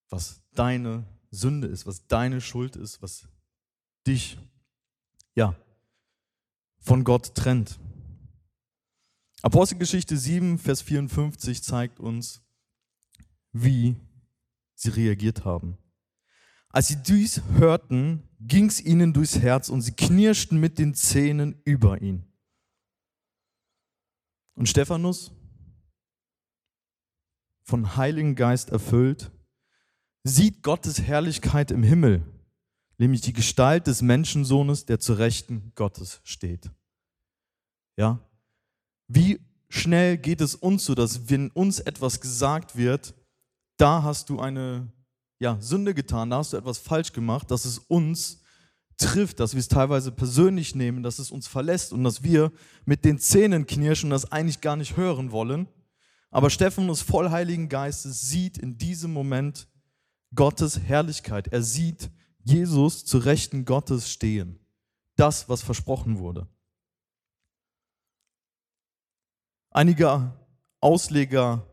was 0.10 0.44
deine 0.52 1.08
Sünde 1.32 1.68
ist, 1.68 1.88
was 1.88 2.06
deine 2.08 2.42
Schuld 2.42 2.76
ist, 2.76 3.02
was 3.02 3.28
dich 4.06 4.38
ja 5.34 5.56
von 6.78 7.04
Gott 7.06 7.34
trennt? 7.36 7.80
Apostelgeschichte 9.42 10.18
7, 10.18 10.60
Vers 10.60 10.82
54 10.82 11.64
zeigt 11.64 12.00
uns, 12.00 12.44
wie 13.54 13.96
sie 14.76 14.90
reagiert 14.90 15.46
haben. 15.46 15.78
Als 16.70 16.88
sie 16.88 17.02
dies 17.02 17.42
hörten, 17.58 18.28
ging 18.40 18.66
es 18.66 18.82
ihnen 18.82 19.14
durchs 19.14 19.38
Herz 19.38 19.70
und 19.70 19.82
sie 19.82 19.94
knirschten 19.94 20.60
mit 20.60 20.80
den 20.80 20.96
Zähnen 20.96 21.62
über 21.66 22.02
ihn. 22.02 22.26
Und 24.56 24.68
Stephanus, 24.68 25.32
von 27.64 27.96
Heiligen 27.96 28.36
Geist 28.36 28.72
erfüllt, 28.72 29.32
sieht 30.24 30.64
Gottes 30.64 31.02
Herrlichkeit 31.02 31.72
im 31.72 31.84
Himmel, 31.84 32.26
nämlich 32.98 33.22
die 33.22 33.34
Gestalt 33.34 33.88
des 33.88 34.02
Menschensohnes, 34.02 34.86
der 34.86 35.00
zur 35.00 35.20
Rechten 35.20 35.72
Gottes 35.76 36.22
steht. 36.24 36.72
Ja? 37.98 38.20
Wie 39.08 39.40
schnell 39.70 40.18
geht 40.18 40.42
es 40.42 40.56
uns 40.56 40.86
so, 40.86 40.96
dass 40.96 41.30
wenn 41.30 41.52
uns 41.52 41.80
etwas 41.80 42.20
gesagt 42.20 42.76
wird, 42.76 43.14
da 43.78 44.04
hast 44.04 44.30
du 44.30 44.40
eine 44.40 44.92
ja, 45.40 45.58
Sünde 45.60 45.94
getan, 45.94 46.30
da 46.30 46.38
hast 46.38 46.54
du 46.54 46.58
etwas 46.58 46.78
falsch 46.78 47.12
gemacht, 47.12 47.52
dass 47.52 47.66
es 47.66 47.80
uns 47.80 48.42
trifft, 48.98 49.40
dass 49.40 49.54
wir 49.54 49.60
es 49.60 49.68
teilweise 49.68 50.12
persönlich 50.12 50.76
nehmen, 50.76 51.04
dass 51.04 51.20
es 51.20 51.32
uns 51.32 51.48
verlässt 51.48 51.94
und 51.94 52.04
dass 52.04 52.24
wir 52.24 52.52
mit 52.86 53.04
den 53.06 53.20
Zähnen 53.20 53.66
knirschen 53.66 54.08
und 54.08 54.12
das 54.12 54.32
eigentlich 54.32 54.62
gar 54.62 54.76
nicht 54.76 54.98
hören 54.98 55.32
wollen. 55.32 55.68
Aber 56.30 56.50
Stephanus 56.50 57.02
voll 57.02 57.30
Heiligen 57.30 57.70
Geistes 57.70 58.22
sieht 58.22 58.58
in 58.58 58.78
diesem 58.78 59.12
Moment 59.14 59.68
Gottes 60.34 60.80
Herrlichkeit. 60.80 61.48
Er 61.50 61.62
sieht 61.62 62.10
Jesus 62.44 63.06
zu 63.06 63.18
Rechten 63.20 63.66
Gottes 63.66 64.12
stehen. 64.12 64.60
Das, 65.16 65.48
was 65.48 65.62
versprochen 65.62 66.18
wurde. 66.18 66.48
Einige 69.70 70.34
Ausleger 70.80 71.68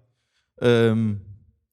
ähm, 0.61 1.21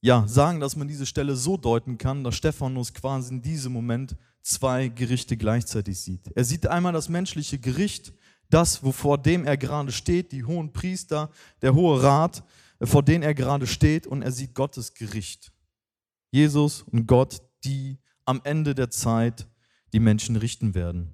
ja, 0.01 0.27
sagen, 0.27 0.59
dass 0.59 0.75
man 0.75 0.87
diese 0.87 1.05
Stelle 1.05 1.35
so 1.35 1.57
deuten 1.57 1.97
kann, 1.97 2.23
dass 2.23 2.35
Stephanus 2.35 2.93
quasi 2.93 3.33
in 3.33 3.41
diesem 3.41 3.73
Moment 3.73 4.15
zwei 4.41 4.87
Gerichte 4.87 5.37
gleichzeitig 5.37 5.99
sieht. 5.99 6.31
Er 6.35 6.43
sieht 6.43 6.67
einmal 6.67 6.93
das 6.93 7.09
menschliche 7.09 7.59
Gericht, 7.59 8.13
das, 8.49 8.77
vor 8.77 9.17
dem 9.17 9.45
er 9.45 9.57
gerade 9.57 9.91
steht, 9.91 10.31
die 10.31 10.45
hohen 10.45 10.71
Priester, 10.71 11.31
der 11.61 11.73
hohe 11.73 12.01
Rat, 12.01 12.43
vor 12.81 13.03
dem 13.03 13.21
er 13.21 13.33
gerade 13.33 13.67
steht, 13.67 14.07
und 14.07 14.21
er 14.21 14.31
sieht 14.31 14.53
Gottes 14.53 14.93
Gericht. 14.93 15.51
Jesus 16.31 16.83
und 16.83 17.07
Gott, 17.07 17.41
die 17.63 17.97
am 18.25 18.41
Ende 18.43 18.75
der 18.75 18.89
Zeit 18.89 19.47
die 19.93 19.99
Menschen 19.99 20.35
richten 20.35 20.75
werden. 20.75 21.11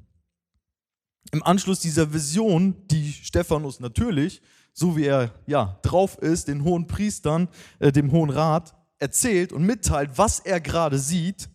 Im 1.31 1.41
Anschluss 1.43 1.79
dieser 1.79 2.13
Vision, 2.13 2.75
die 2.87 3.11
Stephanus 3.13 3.79
natürlich 3.79 4.41
so 4.74 4.98
wie 4.98 5.06
er 5.06 5.32
ja 5.46 5.80
drauf 5.84 6.18
ist, 6.18 6.48
den 6.48 6.63
hohen 6.63 6.88
Priestern, 6.88 7.48
äh, 7.80 7.92
dem 7.92 8.12
hohen 8.12 8.30
Rat 8.30 8.75
erzählt 9.00 9.53
und 9.53 9.65
mitteilt, 9.65 10.18
was 10.18 10.39
er 10.39 10.60
gerade 10.60 10.98
sieht, 10.98 11.50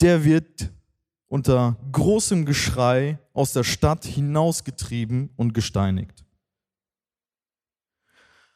der 0.00 0.24
wird 0.24 0.72
unter 1.28 1.76
großem 1.92 2.46
Geschrei 2.46 3.18
aus 3.32 3.52
der 3.52 3.64
Stadt 3.64 4.04
hinausgetrieben 4.04 5.30
und 5.36 5.54
gesteinigt. 5.54 6.24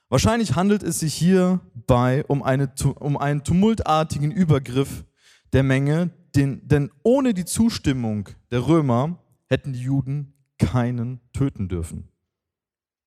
Wahrscheinlich 0.09 0.57
handelt 0.57 0.83
es 0.83 1.01
sich 1.01 1.15
hierbei 1.15 2.25
um, 2.27 2.43
eine, 2.43 2.73
um 2.99 3.17
einen 3.17 3.45
tumultartigen 3.45 4.33
Übergriff 4.33 5.05
der 5.53 5.63
Menge, 5.63 6.11
den, 6.35 6.67
denn 6.67 6.91
ohne 7.03 7.35
die 7.35 7.45
Zustimmung 7.45 8.29
der 8.51 8.67
Römer 8.67 9.23
hätten 9.47 9.73
die 9.73 9.83
Juden 9.83 10.35
keinen 10.59 11.21
töten 11.33 11.69
dürfen. 11.69 12.10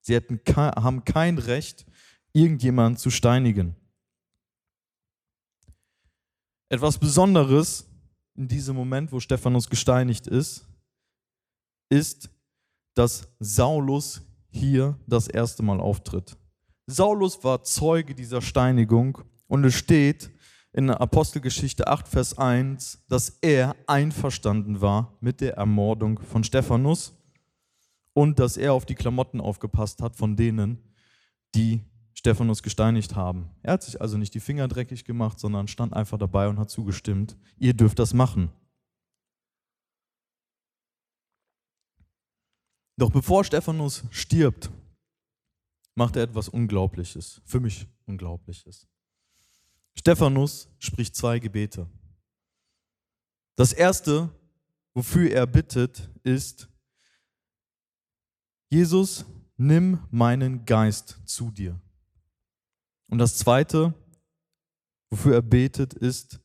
Sie 0.03 0.13
hätten, 0.13 0.39
haben 0.55 1.05
kein 1.05 1.37
Recht, 1.37 1.85
irgendjemanden 2.33 2.97
zu 2.97 3.09
steinigen. 3.09 3.75
Etwas 6.69 6.97
Besonderes 6.97 7.87
in 8.35 8.47
diesem 8.47 8.75
Moment, 8.75 9.11
wo 9.11 9.19
Stephanus 9.19 9.69
gesteinigt 9.69 10.27
ist, 10.27 10.67
ist, 11.89 12.29
dass 12.95 13.29
Saulus 13.39 14.21
hier 14.49 14.99
das 15.07 15.27
erste 15.27 15.63
Mal 15.63 15.79
auftritt. 15.79 16.35
Saulus 16.85 17.41
war 17.43 17.63
Zeuge 17.63 18.13
dieser 18.13 18.41
Steinigung 18.41 19.19
und 19.47 19.63
es 19.63 19.75
steht 19.75 20.31
in 20.73 20.89
Apostelgeschichte 20.89 21.87
8, 21.87 22.07
Vers 22.07 22.37
1, 22.37 23.05
dass 23.07 23.37
er 23.41 23.75
einverstanden 23.87 24.81
war 24.81 25.15
mit 25.21 25.39
der 25.39 25.53
Ermordung 25.53 26.19
von 26.19 26.43
Stephanus 26.43 27.13
und 28.13 28.39
dass 28.39 28.57
er 28.57 28.73
auf 28.73 28.85
die 28.85 28.95
Klamotten 28.95 29.41
aufgepasst 29.41 30.01
hat 30.01 30.15
von 30.15 30.35
denen, 30.35 30.77
die 31.55 31.83
Stephanus 32.13 32.63
gesteinigt 32.63 33.15
haben. 33.15 33.49
Er 33.63 33.73
hat 33.73 33.83
sich 33.83 33.99
also 33.99 34.17
nicht 34.17 34.33
die 34.33 34.39
Finger 34.39 34.67
dreckig 34.67 35.03
gemacht, 35.03 35.39
sondern 35.39 35.67
stand 35.67 35.93
einfach 35.93 36.17
dabei 36.17 36.47
und 36.47 36.59
hat 36.59 36.69
zugestimmt, 36.69 37.37
ihr 37.57 37.73
dürft 37.73 37.99
das 37.99 38.13
machen. 38.13 38.51
Doch 42.97 43.09
bevor 43.09 43.43
Stephanus 43.43 44.03
stirbt, 44.11 44.69
macht 45.95 46.15
er 46.15 46.23
etwas 46.23 46.49
Unglaubliches, 46.49 47.41
für 47.45 47.59
mich 47.59 47.87
Unglaubliches. 48.05 48.87
Stephanus 49.95 50.69
spricht 50.79 51.15
zwei 51.15 51.39
Gebete. 51.39 51.87
Das 53.55 53.73
erste, 53.73 54.29
wofür 54.93 55.31
er 55.31 55.47
bittet, 55.47 56.09
ist, 56.23 56.69
Jesus, 58.73 59.23
nimm 59.55 59.99
meinen 60.09 60.65
Geist 60.65 61.19
zu 61.25 61.51
dir. 61.51 61.79
Und 63.07 63.19
das 63.19 63.37
Zweite, 63.37 63.93
wofür 65.11 65.35
er 65.35 65.41
betet, 65.43 65.93
ist, 65.93 66.39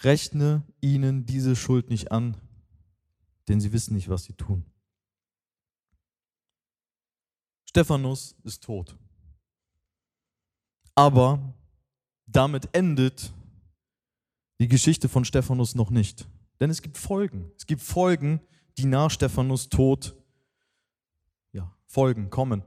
rechne 0.00 0.66
ihnen 0.80 1.26
diese 1.26 1.54
Schuld 1.54 1.90
nicht 1.90 2.12
an, 2.12 2.38
denn 3.46 3.60
sie 3.60 3.74
wissen 3.74 3.92
nicht, 3.92 4.08
was 4.08 4.24
sie 4.24 4.32
tun. 4.32 4.64
Stephanus 7.68 8.34
ist 8.44 8.64
tot. 8.64 8.96
Aber 10.94 11.54
damit 12.24 12.74
endet 12.74 13.34
die 14.60 14.68
Geschichte 14.68 15.10
von 15.10 15.26
Stephanus 15.26 15.74
noch 15.74 15.90
nicht. 15.90 16.26
Denn 16.58 16.70
es 16.70 16.80
gibt 16.80 16.96
Folgen. 16.96 17.52
Es 17.58 17.66
gibt 17.66 17.82
Folgen, 17.82 18.40
die 18.78 18.86
nach 18.86 19.10
Stephanus 19.10 19.68
Tod 19.68 20.16
Folgen 21.92 22.30
kommen. 22.30 22.62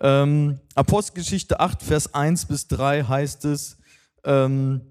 Ähm, 0.00 0.60
Apostelgeschichte 0.76 1.58
8, 1.58 1.82
Vers 1.82 2.14
1 2.14 2.46
bis 2.46 2.68
3 2.68 3.02
heißt 3.02 3.44
es, 3.44 3.76
ähm, 4.24 4.82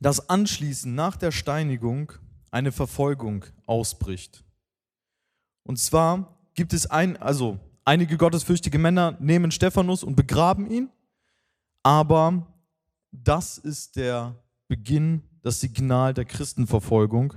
dass 0.00 0.28
anschließend 0.28 0.94
nach 0.94 1.16
der 1.16 1.30
Steinigung 1.30 2.12
eine 2.50 2.72
Verfolgung 2.72 3.44
ausbricht. 3.66 4.44
Und 5.62 5.78
zwar 5.78 6.36
gibt 6.54 6.72
es 6.72 6.86
ein, 6.86 7.16
also 7.16 7.58
einige 7.84 8.16
gottesfürchtige 8.16 8.78
Männer 8.78 9.16
nehmen 9.20 9.52
Stephanus 9.52 10.02
und 10.02 10.16
begraben 10.16 10.68
ihn, 10.68 10.90
aber 11.84 12.46
das 13.12 13.56
ist 13.56 13.94
der 13.96 14.34
Beginn, 14.66 15.22
das 15.42 15.60
Signal 15.60 16.12
der 16.12 16.24
Christenverfolgung, 16.24 17.34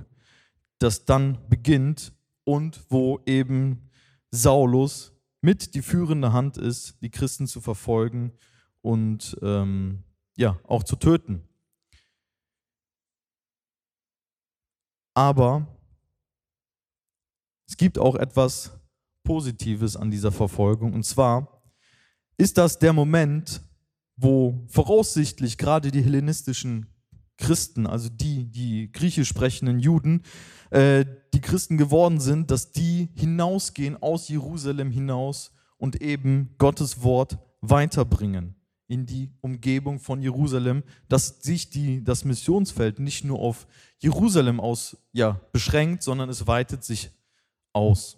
das 0.78 1.04
dann 1.04 1.38
beginnt 1.48 2.12
und 2.44 2.80
wo 2.88 3.20
eben 3.24 3.88
Saulus 4.30 5.12
mit 5.40 5.74
die 5.74 5.82
führende 5.82 6.32
Hand 6.32 6.56
ist, 6.56 7.00
die 7.00 7.10
Christen 7.10 7.46
zu 7.46 7.60
verfolgen 7.60 8.32
und 8.80 9.36
ähm, 9.42 10.04
ja, 10.36 10.58
auch 10.64 10.82
zu 10.82 10.96
töten. 10.96 11.48
Aber 15.14 15.66
es 17.68 17.76
gibt 17.76 17.98
auch 17.98 18.14
etwas 18.14 18.78
Positives 19.24 19.96
an 19.96 20.10
dieser 20.10 20.32
Verfolgung. 20.32 20.94
Und 20.94 21.04
zwar 21.04 21.62
ist 22.36 22.56
das 22.56 22.78
der 22.78 22.92
Moment, 22.92 23.60
wo 24.16 24.64
voraussichtlich 24.68 25.58
gerade 25.58 25.90
die 25.90 26.02
hellenistischen 26.02 26.86
Christen, 27.38 27.86
also 27.86 28.08
die, 28.08 28.44
die 28.50 28.92
griechisch 28.92 29.28
sprechenden 29.28 29.78
Juden, 29.78 30.22
äh, 30.70 31.04
die 31.32 31.40
Christen 31.40 31.78
geworden 31.78 32.20
sind, 32.20 32.50
dass 32.50 32.72
die 32.72 33.08
hinausgehen 33.14 34.00
aus 34.02 34.28
Jerusalem 34.28 34.90
hinaus 34.90 35.52
und 35.78 36.02
eben 36.02 36.54
Gottes 36.58 37.02
Wort 37.02 37.38
weiterbringen 37.60 38.56
in 38.88 39.06
die 39.06 39.30
Umgebung 39.42 40.00
von 40.00 40.20
Jerusalem, 40.20 40.82
dass 41.08 41.40
sich 41.42 41.70
die, 41.70 42.02
das 42.02 42.24
Missionsfeld 42.24 42.98
nicht 42.98 43.24
nur 43.24 43.38
auf 43.38 43.66
Jerusalem 43.98 44.60
aus, 44.60 44.96
ja, 45.12 45.40
beschränkt, 45.52 46.02
sondern 46.02 46.30
es 46.30 46.46
weitet 46.46 46.84
sich 46.84 47.10
aus. 47.72 48.16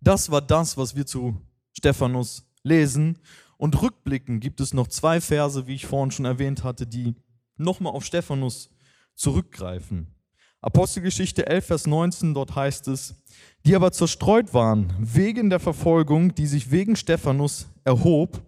Das 0.00 0.30
war 0.30 0.40
das, 0.40 0.76
was 0.76 0.96
wir 0.96 1.06
zu 1.06 1.40
Stephanus 1.72 2.50
lesen. 2.62 3.18
Und 3.58 3.80
rückblickend 3.80 4.40
gibt 4.40 4.60
es 4.60 4.74
noch 4.74 4.88
zwei 4.88 5.20
Verse, 5.20 5.66
wie 5.66 5.74
ich 5.74 5.86
vorhin 5.86 6.10
schon 6.10 6.24
erwähnt 6.24 6.64
hatte, 6.64 6.86
die 6.86 7.14
nochmal 7.56 7.92
auf 7.92 8.04
Stephanus 8.04 8.70
zurückgreifen. 9.14 10.14
Apostelgeschichte 10.60 11.46
11, 11.46 11.66
Vers 11.66 11.86
19, 11.86 12.34
dort 12.34 12.56
heißt 12.56 12.88
es, 12.88 13.14
die 13.64 13.76
aber 13.76 13.92
zerstreut 13.92 14.52
waren 14.54 14.92
wegen 14.98 15.50
der 15.50 15.60
Verfolgung, 15.60 16.34
die 16.34 16.46
sich 16.46 16.70
wegen 16.70 16.96
Stephanus 16.96 17.68
erhob, 17.84 18.42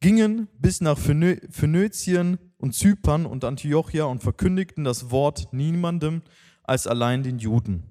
gingen 0.00 0.48
bis 0.58 0.80
nach 0.80 0.98
Phönizien 0.98 2.38
und 2.58 2.74
Zypern 2.74 3.26
und 3.26 3.44
Antiochia 3.44 4.04
und 4.04 4.22
verkündigten 4.22 4.84
das 4.84 5.10
Wort 5.10 5.52
niemandem 5.52 6.22
als 6.62 6.86
allein 6.86 7.22
den 7.22 7.38
Juden. 7.38 7.84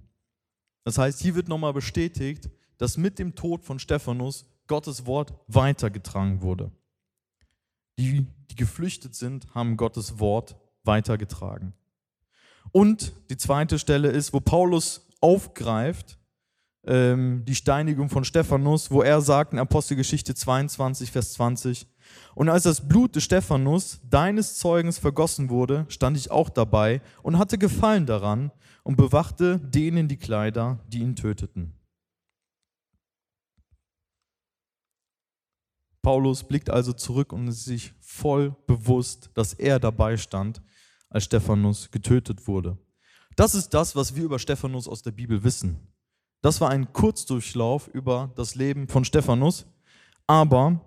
Das 0.84 0.98
heißt, 0.98 1.20
hier 1.22 1.36
wird 1.36 1.50
nochmal 1.50 1.74
bestätigt, 1.74 2.50
dass 2.78 2.96
mit 2.96 3.20
dem 3.20 3.36
Tod 3.36 3.66
von 3.66 3.80
Stephanus 3.80 4.46
Gottes 4.68 5.06
Wort 5.06 5.34
weitergetragen 5.48 6.42
wurde. 6.42 6.72
Die, 7.98 8.28
die 8.52 8.56
geflüchtet 8.56 9.16
sind, 9.16 9.54
haben 9.54 9.78
Gottes 9.78 10.20
Wort 10.20 10.56
weitergetragen. 10.84 11.74
Und 12.72 13.14
die 13.30 13.38
zweite 13.38 13.80
Stelle 13.80 14.10
ist, 14.10 14.34
wo 14.34 14.40
Paulus 14.40 15.08
aufgreift, 15.22 16.18
ähm, 16.86 17.44
die 17.46 17.56
Steinigung 17.56 18.10
von 18.10 18.24
Stephanus, 18.24 18.92
wo 18.92 19.02
er 19.02 19.22
sagt 19.22 19.54
in 19.54 19.60
Apostelgeschichte 19.60 20.36
22, 20.36 21.12
Vers 21.12 21.34
20, 21.34 21.88
und 22.36 22.50
als 22.50 22.64
das 22.64 22.88
Blut 22.88 23.16
des 23.16 23.24
Stephanus, 23.24 24.00
deines 24.10 24.58
Zeugens, 24.58 24.98
vergossen 24.98 25.50
wurde, 25.50 25.86
stand 25.90 26.16
ich 26.18 26.32
auch 26.32 26.50
dabei 26.50 27.02
und 27.24 27.38
hatte 27.38 27.58
Gefallen 27.58 28.06
daran 28.06 28.52
und 28.84 28.96
bewachte 28.96 29.60
denen 29.60 30.08
die 30.08 30.18
Kleider, 30.18 30.80
die 30.88 31.00
ihn 31.00 31.16
töteten. 31.16 31.74
Paulus 36.08 36.46
blickt 36.46 36.70
also 36.70 36.94
zurück 36.94 37.34
und 37.34 37.50
ist 37.50 37.66
sich 37.66 37.94
voll 38.00 38.56
bewusst, 38.66 39.30
dass 39.34 39.54
er 39.54 39.78
dabei 39.78 40.16
stand, 40.16 40.62
als 41.10 41.26
Stephanus 41.26 41.92
getötet 41.92 42.48
wurde. 42.48 42.78
Das 43.36 43.54
ist 43.54 43.74
das, 43.74 43.94
was 43.94 44.16
wir 44.16 44.24
über 44.24 44.40
Stephanus 44.40 44.88
aus 44.88 45.02
der 45.02 45.12
Bibel 45.12 45.44
wissen. 45.44 45.76
Das 46.42 46.62
war 46.62 46.70
ein 46.70 46.94
Kurzdurchlauf 46.94 47.90
über 47.90 48.32
das 48.38 48.56
Leben 48.56 48.88
von 48.88 49.04
Stephanus, 49.04 49.66
aber 50.28 50.80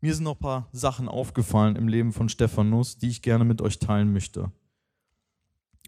mir 0.00 0.12
sind 0.12 0.24
noch 0.24 0.34
ein 0.34 0.40
paar 0.40 0.68
Sachen 0.72 1.06
aufgefallen 1.06 1.76
im 1.76 1.86
Leben 1.86 2.12
von 2.12 2.28
Stephanus, 2.28 2.98
die 2.98 3.10
ich 3.10 3.22
gerne 3.22 3.44
mit 3.44 3.62
euch 3.62 3.78
teilen 3.78 4.12
möchte. 4.12 4.50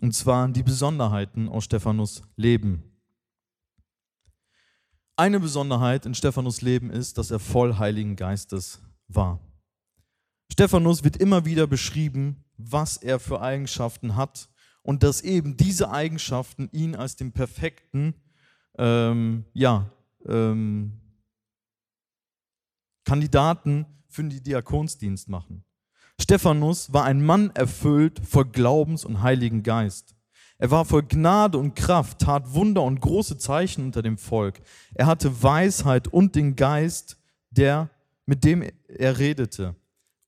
Und 0.00 0.14
zwar 0.14 0.46
die 0.46 0.62
Besonderheiten 0.62 1.48
aus 1.48 1.64
Stephanus 1.64 2.22
Leben. 2.36 2.89
Eine 5.20 5.38
Besonderheit 5.38 6.06
in 6.06 6.14
Stephanus 6.14 6.62
Leben 6.62 6.88
ist, 6.88 7.18
dass 7.18 7.30
er 7.30 7.40
voll 7.40 7.76
Heiligen 7.76 8.16
Geistes 8.16 8.80
war. 9.06 9.38
Stephanus 10.50 11.04
wird 11.04 11.18
immer 11.18 11.44
wieder 11.44 11.66
beschrieben, 11.66 12.42
was 12.56 12.96
er 12.96 13.20
für 13.20 13.42
Eigenschaften 13.42 14.16
hat 14.16 14.48
und 14.80 15.02
dass 15.02 15.20
eben 15.20 15.58
diese 15.58 15.90
Eigenschaften 15.90 16.70
ihn 16.72 16.96
als 16.96 17.16
den 17.16 17.32
perfekten 17.32 18.14
ähm, 18.78 19.44
ja, 19.52 19.92
ähm, 20.26 20.98
Kandidaten 23.04 23.84
für 24.08 24.24
den 24.24 24.42
Diakonsdienst 24.42 25.28
machen. 25.28 25.66
Stephanus 26.18 26.94
war 26.94 27.04
ein 27.04 27.22
Mann 27.22 27.50
erfüllt 27.50 28.26
vor 28.26 28.50
Glaubens- 28.50 29.04
und 29.04 29.20
Heiligen 29.20 29.62
Geist. 29.62 30.14
Er 30.60 30.70
war 30.70 30.84
voll 30.84 31.04
Gnade 31.04 31.56
und 31.56 31.74
Kraft, 31.74 32.18
tat 32.18 32.52
Wunder 32.52 32.82
und 32.82 33.00
große 33.00 33.38
Zeichen 33.38 33.86
unter 33.86 34.02
dem 34.02 34.18
Volk. 34.18 34.60
Er 34.92 35.06
hatte 35.06 35.42
Weisheit 35.42 36.06
und 36.06 36.34
den 36.34 36.54
Geist, 36.54 37.16
der, 37.48 37.88
mit 38.26 38.44
dem 38.44 38.62
er 38.86 39.18
redete. 39.18 39.74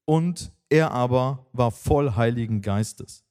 Und 0.06 0.50
er 0.70 0.90
aber 0.90 1.46
war 1.52 1.70
voll 1.70 2.14
Heiligen 2.16 2.62
Geistes. 2.62 3.26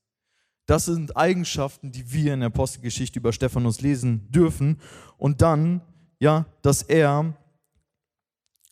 Das 0.67 0.85
sind 0.85 1.17
Eigenschaften, 1.17 1.91
die 1.91 2.13
wir 2.13 2.35
in 2.35 2.41
der 2.41 2.47
Apostelgeschichte 2.47 3.17
über 3.17 3.33
Stephanus 3.33 3.81
lesen 3.81 4.31
dürfen. 4.31 4.79
Und 5.17 5.41
dann, 5.41 5.81
ja, 6.19 6.45
dass 6.61 6.83
er 6.83 7.35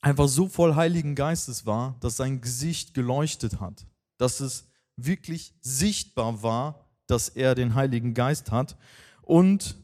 einfach 0.01 0.27
so 0.27 0.47
voll 0.47 0.75
Heiligen 0.75 1.15
Geistes 1.15 1.65
war, 1.65 1.95
dass 1.99 2.17
sein 2.17 2.41
Gesicht 2.41 2.93
geleuchtet 2.93 3.59
hat, 3.59 3.87
dass 4.17 4.39
es 4.39 4.67
wirklich 4.97 5.55
sichtbar 5.61 6.43
war, 6.43 6.88
dass 7.09 7.29
er 7.29 7.55
den 7.55 7.75
Heiligen 7.75 8.13
Geist 8.13 8.51
hat. 8.51 8.77
Und 9.21 9.75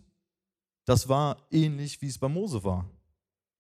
das 0.86 1.10
war 1.10 1.38
ähnlich, 1.52 2.02
wie 2.02 2.08
es 2.08 2.20
bei 2.20 2.28
Mose 2.28 2.64
war. 2.64 2.90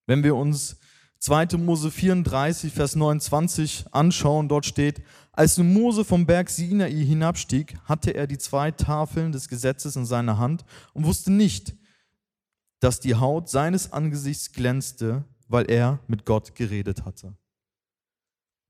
Wenn 0.06 0.24
wir 0.24 0.36
uns 0.36 0.78
2. 1.20 1.58
Mose 1.58 1.90
34, 1.90 2.72
Vers 2.72 2.96
29 2.96 3.86
anschauen, 3.92 4.48
dort 4.48 4.66
steht, 4.68 5.02
als 5.32 5.58
nun 5.58 5.74
Mose 5.74 6.06
vom 6.06 6.28
Berg 6.28 6.50
Sinai 6.50 6.92
hinabstieg, 6.92 7.78
hatte 7.86 8.12
er 8.12 8.28
die 8.28 8.38
zwei 8.38 8.70
Tafeln 8.70 9.32
des 9.32 9.50
Gesetzes 9.50 9.96
in 9.96 10.06
seiner 10.06 10.38
Hand 10.38 10.64
und 10.94 11.06
wusste 11.06 11.32
nicht, 11.32 11.76
dass 12.80 13.00
die 13.00 13.16
Haut 13.16 13.50
seines 13.50 13.92
Angesichts 13.92 14.52
glänzte, 14.52 15.26
weil 15.48 15.70
er 15.72 16.00
mit 16.08 16.26
Gott 16.26 16.54
geredet 16.54 17.06
hatte. 17.06 17.36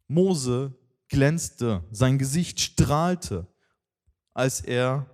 Mose 0.08 0.74
glänzte, 1.10 1.84
sein 1.92 2.18
Gesicht 2.18 2.62
strahlte, 2.62 3.48
als 4.36 4.60
er 4.60 5.08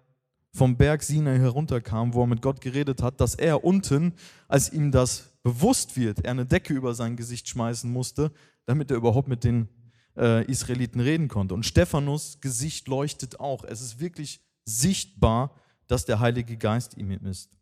vom 0.53 0.75
Berg 0.75 1.03
Sinai 1.03 1.37
herunterkam, 1.37 2.13
wo 2.13 2.23
er 2.23 2.27
mit 2.27 2.41
Gott 2.41 2.59
geredet 2.59 3.01
hat, 3.01 3.21
dass 3.21 3.35
er 3.35 3.63
unten, 3.63 4.13
als 4.49 4.73
ihm 4.73 4.91
das 4.91 5.29
bewusst 5.43 5.95
wird, 5.95 6.25
er 6.25 6.31
eine 6.31 6.45
Decke 6.45 6.73
über 6.73 6.93
sein 6.93 7.15
Gesicht 7.15 7.47
schmeißen 7.47 7.89
musste, 7.89 8.31
damit 8.65 8.91
er 8.91 8.97
überhaupt 8.97 9.29
mit 9.29 9.45
den 9.45 9.69
äh, 10.17 10.45
Israeliten 10.45 10.99
reden 10.99 11.29
konnte. 11.29 11.53
Und 11.53 11.65
Stephanus 11.65 12.41
Gesicht 12.41 12.87
leuchtet 12.87 13.39
auch. 13.39 13.63
Es 13.63 13.79
ist 13.79 13.99
wirklich 13.99 14.41
sichtbar, 14.65 15.55
dass 15.87 16.05
der 16.05 16.19
Heilige 16.19 16.57
Geist 16.57 16.97
ihm 16.97 17.11
ist. 17.11 17.57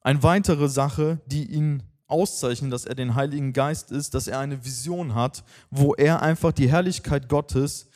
Eine 0.00 0.22
weitere 0.22 0.68
Sache, 0.68 1.20
die 1.26 1.50
ihn 1.50 1.82
auszeichnet, 2.06 2.72
dass 2.72 2.84
er 2.84 2.94
den 2.94 3.14
Heiligen 3.14 3.52
Geist 3.52 3.90
ist, 3.90 4.14
dass 4.14 4.28
er 4.28 4.38
eine 4.38 4.64
Vision 4.64 5.14
hat, 5.14 5.44
wo 5.70 5.94
er 5.94 6.22
einfach 6.22 6.52
die 6.52 6.70
Herrlichkeit 6.70 7.28
Gottes 7.28 7.88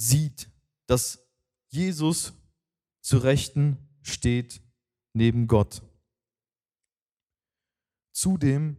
sieht, 0.00 0.48
dass 0.86 1.18
Jesus 1.68 2.32
zu 3.02 3.18
Rechten 3.18 3.76
steht 4.02 4.62
neben 5.12 5.46
Gott. 5.46 5.82
Zudem 8.12 8.76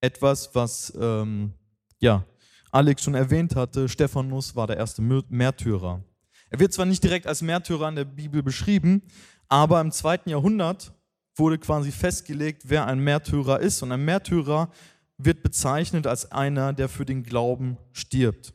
etwas, 0.00 0.54
was 0.54 0.92
ähm, 0.98 1.52
ja, 2.00 2.24
Alex 2.70 3.02
schon 3.02 3.14
erwähnt 3.14 3.54
hatte, 3.54 3.88
Stephanus 3.88 4.56
war 4.56 4.66
der 4.66 4.78
erste 4.78 5.02
Märtyrer. 5.02 6.02
Er 6.48 6.60
wird 6.60 6.72
zwar 6.72 6.86
nicht 6.86 7.04
direkt 7.04 7.26
als 7.26 7.42
Märtyrer 7.42 7.88
in 7.88 7.96
der 7.96 8.04
Bibel 8.04 8.42
beschrieben, 8.42 9.02
aber 9.48 9.80
im 9.80 9.92
zweiten 9.92 10.30
Jahrhundert 10.30 10.92
wurde 11.34 11.58
quasi 11.58 11.92
festgelegt, 11.92 12.62
wer 12.64 12.86
ein 12.86 13.00
Märtyrer 13.00 13.60
ist. 13.60 13.82
Und 13.82 13.92
ein 13.92 14.04
Märtyrer 14.04 14.70
wird 15.18 15.42
bezeichnet 15.42 16.06
als 16.06 16.32
einer, 16.32 16.72
der 16.72 16.88
für 16.88 17.04
den 17.04 17.24
Glauben 17.24 17.76
stirbt. 17.92 18.54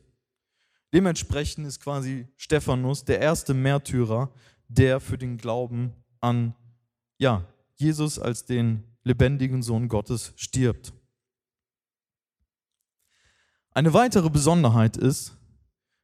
Dementsprechend 0.92 1.66
ist 1.66 1.80
quasi 1.80 2.28
Stephanus 2.36 3.04
der 3.04 3.20
erste 3.20 3.54
Märtyrer, 3.54 4.32
der 4.68 5.00
für 5.00 5.16
den 5.16 5.38
Glauben 5.38 5.92
an 6.20 6.54
ja, 7.18 7.46
Jesus 7.76 8.18
als 8.18 8.44
den 8.44 8.84
lebendigen 9.02 9.62
Sohn 9.62 9.88
Gottes 9.88 10.32
stirbt. 10.36 10.92
Eine 13.70 13.94
weitere 13.94 14.28
Besonderheit 14.28 14.96
ist, 14.96 15.36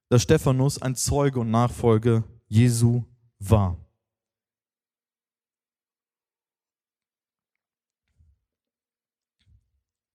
dass 0.09 0.23
Stephanus 0.23 0.81
ein 0.81 0.95
Zeuge 0.95 1.41
und 1.41 1.51
Nachfolger 1.51 2.25
Jesu 2.47 3.05
war. 3.39 3.77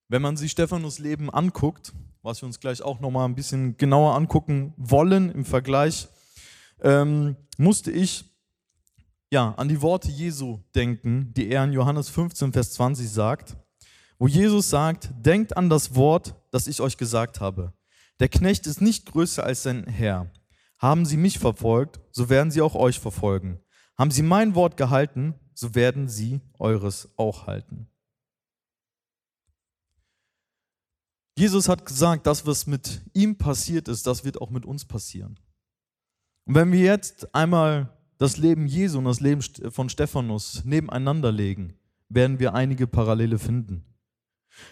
Wenn 0.08 0.22
man 0.22 0.36
sich 0.36 0.52
Stephanus 0.52 1.00
Leben 1.00 1.30
anguckt, 1.30 1.94
was 2.24 2.42
wir 2.42 2.48
uns 2.48 2.60
gleich 2.60 2.82
auch 2.82 3.00
nochmal 3.02 3.28
ein 3.28 3.36
bisschen 3.36 3.78
genauer 3.78 4.16
angucken 4.16 4.74
wollen 4.78 5.30
im 5.30 5.46
Vergleich, 5.46 6.08
ähm, 6.82 7.36
musste 7.58 7.92
ich 7.92 8.26
ja, 9.30 9.54
an 9.56 9.68
die 9.68 9.82
Worte 9.82 10.10
Jesu 10.10 10.60
denken, 10.76 11.34
die 11.34 11.50
er 11.50 11.64
in 11.64 11.74
Johannes 11.74 12.10
15, 12.10 12.54
Vers 12.54 12.74
20 12.74 13.10
sagt, 13.10 13.58
wo 14.20 14.28
Jesus 14.28 14.70
sagt, 14.70 15.10
denkt 15.20 15.58
an 15.58 15.70
das 15.70 15.96
Wort, 15.96 16.36
das 16.52 16.68
ich 16.68 16.80
euch 16.82 16.98
gesagt 16.98 17.42
habe. 17.42 17.74
Der 18.20 18.30
Knecht 18.30 18.68
ist 18.68 18.80
nicht 18.80 19.08
größer 19.08 19.44
als 19.44 19.64
sein 19.64 19.86
Herr. 19.88 20.32
Haben 20.78 21.06
sie 21.06 21.18
mich 21.18 21.40
verfolgt, 21.40 22.00
so 22.12 22.30
werden 22.30 22.52
sie 22.52 22.62
auch 22.62 22.76
euch 22.76 23.00
verfolgen. 23.00 23.60
Haben 23.98 24.12
sie 24.12 24.22
mein 24.22 24.56
Wort 24.56 24.78
gehalten, 24.78 25.34
so 25.56 25.76
werden 25.76 26.08
sie 26.08 26.42
eures 26.60 27.10
auch 27.18 27.48
halten. 27.48 27.90
Jesus 31.38 31.68
hat 31.68 31.86
gesagt, 31.86 32.28
das, 32.28 32.46
was 32.46 32.68
mit 32.68 33.02
ihm 33.14 33.38
passiert 33.38 33.88
ist, 33.88 34.06
das 34.06 34.24
wird 34.24 34.40
auch 34.42 34.50
mit 34.50 34.66
uns 34.66 34.86
passieren. 34.86 35.40
Und 36.46 36.56
wenn 36.56 36.72
wir 36.72 36.80
jetzt 36.80 37.34
einmal 37.34 37.90
das 38.18 38.38
Leben 38.38 38.68
Jesu 38.68 39.00
und 39.00 39.06
das 39.06 39.20
Leben 39.20 39.42
von 39.72 39.90
Stephanus 39.90 40.64
nebeneinander 40.64 41.32
legen, 41.32 41.74
werden 42.10 42.40
wir 42.40 42.54
einige 42.54 42.86
Parallele 42.86 43.40
finden. 43.40 43.84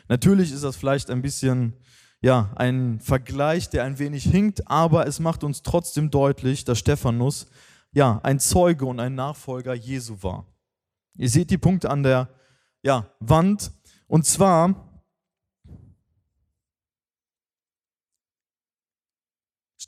Natürlich 0.08 0.52
ist 0.52 0.63
das 0.63 0.76
vielleicht 0.76 1.10
ein 1.10 1.21
bisschen 1.21 1.74
ja, 2.21 2.52
ein 2.56 3.00
Vergleich, 3.00 3.69
der 3.69 3.84
ein 3.84 3.97
wenig 3.97 4.24
hinkt, 4.24 4.69
aber 4.69 5.08
es 5.08 5.19
macht 5.19 5.43
uns 5.43 5.63
trotzdem 5.63 6.12
deutlich, 6.12 6.63
dass 6.65 6.78
Stephanus 6.78 7.47
ja, 7.91 8.19
ein 8.24 8.39
Zeuge 8.39 8.86
und 8.86 9.00
ein 9.00 9.15
Nachfolger 9.15 9.74
Jesu 9.74 10.21
war. 10.21 10.45
Ihr 11.15 11.30
seht 11.30 11.50
die 11.50 11.58
Punkte 11.58 11.89
an 11.89 12.04
der 12.04 12.30
ja, 12.84 13.08
Wand 13.19 13.71
und 14.08 14.26
zwar 14.26 14.90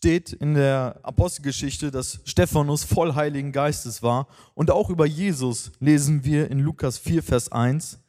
steht 0.03 0.33
in 0.33 0.53
der 0.53 0.99
Apostelgeschichte, 1.03 1.89
dass 1.89 2.19
Stephanus 2.25 2.83
voll 2.83 3.15
Heiligen 3.15 3.53
Geistes 3.53 4.03
war. 4.03 4.27
Und 4.53 4.69
auch 4.69 4.89
über 4.89 5.05
Jesus 5.05 5.71
lesen 5.79 6.25
wir 6.25 6.51
in 6.51 6.59
Lukas 6.59 6.97
4, 6.97 7.23
Vers 7.23 7.53
1. 7.53 7.99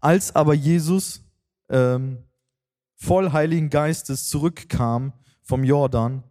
Als 0.00 0.34
aber 0.34 0.54
Jesus 0.54 1.20
ähm, 1.68 2.22
voll 2.94 3.32
Heiligen 3.32 3.68
Geistes 3.68 4.30
zurückkam 4.30 5.12
vom 5.42 5.62
Jordan, 5.62 6.24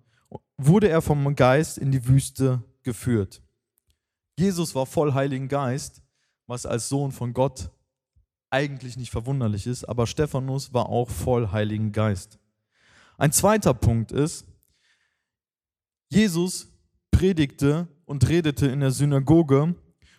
wurde 0.57 0.89
er 0.89 1.03
vom 1.03 1.36
Geist 1.36 1.77
in 1.77 1.91
die 1.91 2.07
Wüste 2.07 2.63
geführt. 2.81 3.43
Jesus 4.39 4.73
war 4.73 4.88
voll 4.88 5.13
Heiligen 5.13 5.49
Geist, 5.49 6.01
was 6.47 6.65
als 6.65 6.89
Sohn 6.89 7.12
von 7.12 7.34
Gott 7.34 7.69
eigentlich 8.49 8.97
nicht 8.97 9.12
verwunderlich 9.12 9.67
ist, 9.67 9.88
aber 9.88 10.07
Stephanus 10.07 10.73
war 10.73 10.89
auch 10.89 11.12
voll 11.12 11.51
Heiligen 11.51 11.91
Geist. 11.91 12.39
Ein 13.19 13.31
zweiter 13.31 13.75
Punkt 13.75 14.12
ist, 14.12 14.47
Jesus 16.12 16.67
predigte 17.10 17.88
und 18.06 18.28
redete 18.28 18.67
in 18.67 18.82
der 18.82 18.91
Synagoge 18.91 19.76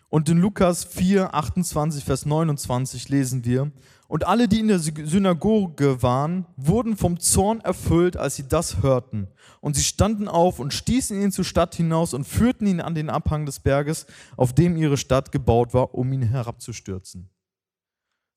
und 0.09 0.29
in 0.29 0.37
Lukas 0.39 0.83
4, 0.83 1.33
28, 1.33 2.03
Vers 2.03 2.25
29 2.25 3.09
lesen 3.09 3.45
wir, 3.45 3.71
und 4.07 4.27
alle, 4.27 4.47
die 4.47 4.59
in 4.59 4.67
der 4.67 4.77
Synagoge 4.77 6.03
waren, 6.03 6.45
wurden 6.55 6.97
vom 6.97 7.19
Zorn 7.19 7.61
erfüllt, 7.61 8.15
als 8.15 8.35
sie 8.35 8.47
das 8.47 8.83
hörten. 8.83 9.27
Und 9.59 9.75
sie 9.75 9.83
standen 9.83 10.27
auf 10.27 10.59
und 10.59 10.71
stießen 10.71 11.19
ihn 11.19 11.31
zur 11.31 11.45
Stadt 11.45 11.73
hinaus 11.73 12.13
und 12.13 12.25
führten 12.25 12.67
ihn 12.67 12.79
an 12.79 12.93
den 12.93 13.09
Abhang 13.09 13.47
des 13.47 13.59
Berges, 13.59 14.05
auf 14.37 14.53
dem 14.53 14.77
ihre 14.77 14.97
Stadt 14.97 15.31
gebaut 15.31 15.73
war, 15.73 15.95
um 15.95 16.13
ihn 16.13 16.21
herabzustürzen. 16.21 17.31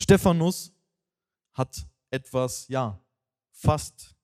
Stephanus 0.01 0.73
hat 1.53 1.87
etwas, 2.11 2.69
ja, 2.69 2.99
fast 3.53 4.16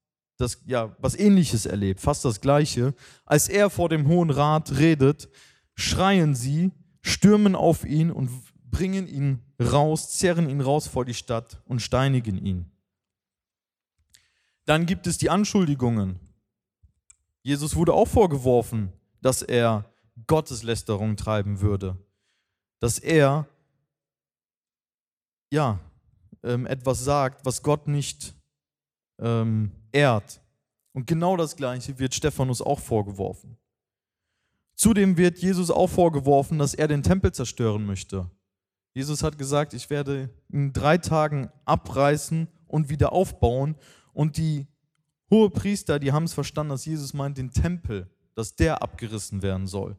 das, 0.43 0.63
ja, 0.67 0.95
was 0.99 1.19
ähnliches 1.19 1.67
erlebt, 1.67 2.01
fast 2.01 2.25
das 2.25 2.41
gleiche. 2.41 2.95
Als 3.25 3.49
er 3.49 3.71
vor 3.71 3.89
dem 3.89 4.09
Hohen 4.09 4.31
Rat 4.31 4.77
redet, 4.79 5.29
schreien 5.75 6.35
sie, 6.35 6.73
stürmen 7.01 7.55
auf 7.55 7.85
ihn 7.85 8.11
und 8.11 8.31
bringen 8.71 9.07
ihn 9.07 9.43
raus, 9.61 10.11
zerren 10.19 10.49
ihn 10.49 10.61
raus 10.61 10.87
vor 10.87 11.05
die 11.05 11.15
Stadt 11.15 11.63
und 11.67 11.81
steinigen 11.81 12.37
ihn. 12.45 12.71
Dann 14.65 14.87
gibt 14.87 15.07
es 15.07 15.19
die 15.19 15.31
Anschuldigungen. 15.31 16.21
Jesus 17.43 17.75
wurde 17.75 17.93
auch 17.93 18.09
vorgeworfen, 18.09 18.93
dass 19.21 19.43
er 19.43 19.85
Gotteslästerung 20.27 21.17
treiben 21.17 21.61
würde, 21.61 21.97
dass 22.81 22.99
er 22.99 23.49
ja 25.53 25.81
ähm, 26.43 26.67
etwas 26.67 27.05
sagt, 27.05 27.45
was 27.45 27.63
Gott 27.63 27.89
nicht 27.89 28.35
ähm, 29.21 29.73
ehrt. 29.93 30.41
Und 30.93 31.07
genau 31.07 31.37
das 31.37 31.57
Gleiche 31.57 31.99
wird 31.99 32.15
Stephanus 32.15 32.61
auch 32.61 32.81
vorgeworfen. 32.81 33.57
Zudem 34.75 35.17
wird 35.17 35.39
Jesus 35.39 35.71
auch 35.71 35.89
vorgeworfen, 35.89 36.59
dass 36.59 36.75
er 36.75 36.89
den 36.89 37.03
Tempel 37.03 37.33
zerstören 37.33 37.87
möchte. 37.87 38.31
Jesus 38.95 39.23
hat 39.23 39.39
gesagt, 39.39 39.75
ich 39.75 39.89
werde 39.91 40.31
in 40.51 40.73
drei 40.73 40.99
Tagen 40.99 41.51
abreißen 41.65 42.49
und 42.67 42.89
wieder 42.89 43.13
aufbauen. 43.13 43.77
Und 44.13 44.37
die 44.37 44.67
hohe 45.31 45.51
Priester, 45.51 45.99
die 45.99 46.13
haben 46.13 46.25
es 46.25 46.35
verstanden, 46.35 46.71
dass 46.71 46.85
Jesus 46.85 47.15
meint, 47.15 47.39
den 47.39 47.53
Tempel, 47.53 48.11
dass 48.35 48.57
der 48.57 48.83
abgerissen 48.83 49.43
werden 49.43 49.67
soll. 49.67 49.97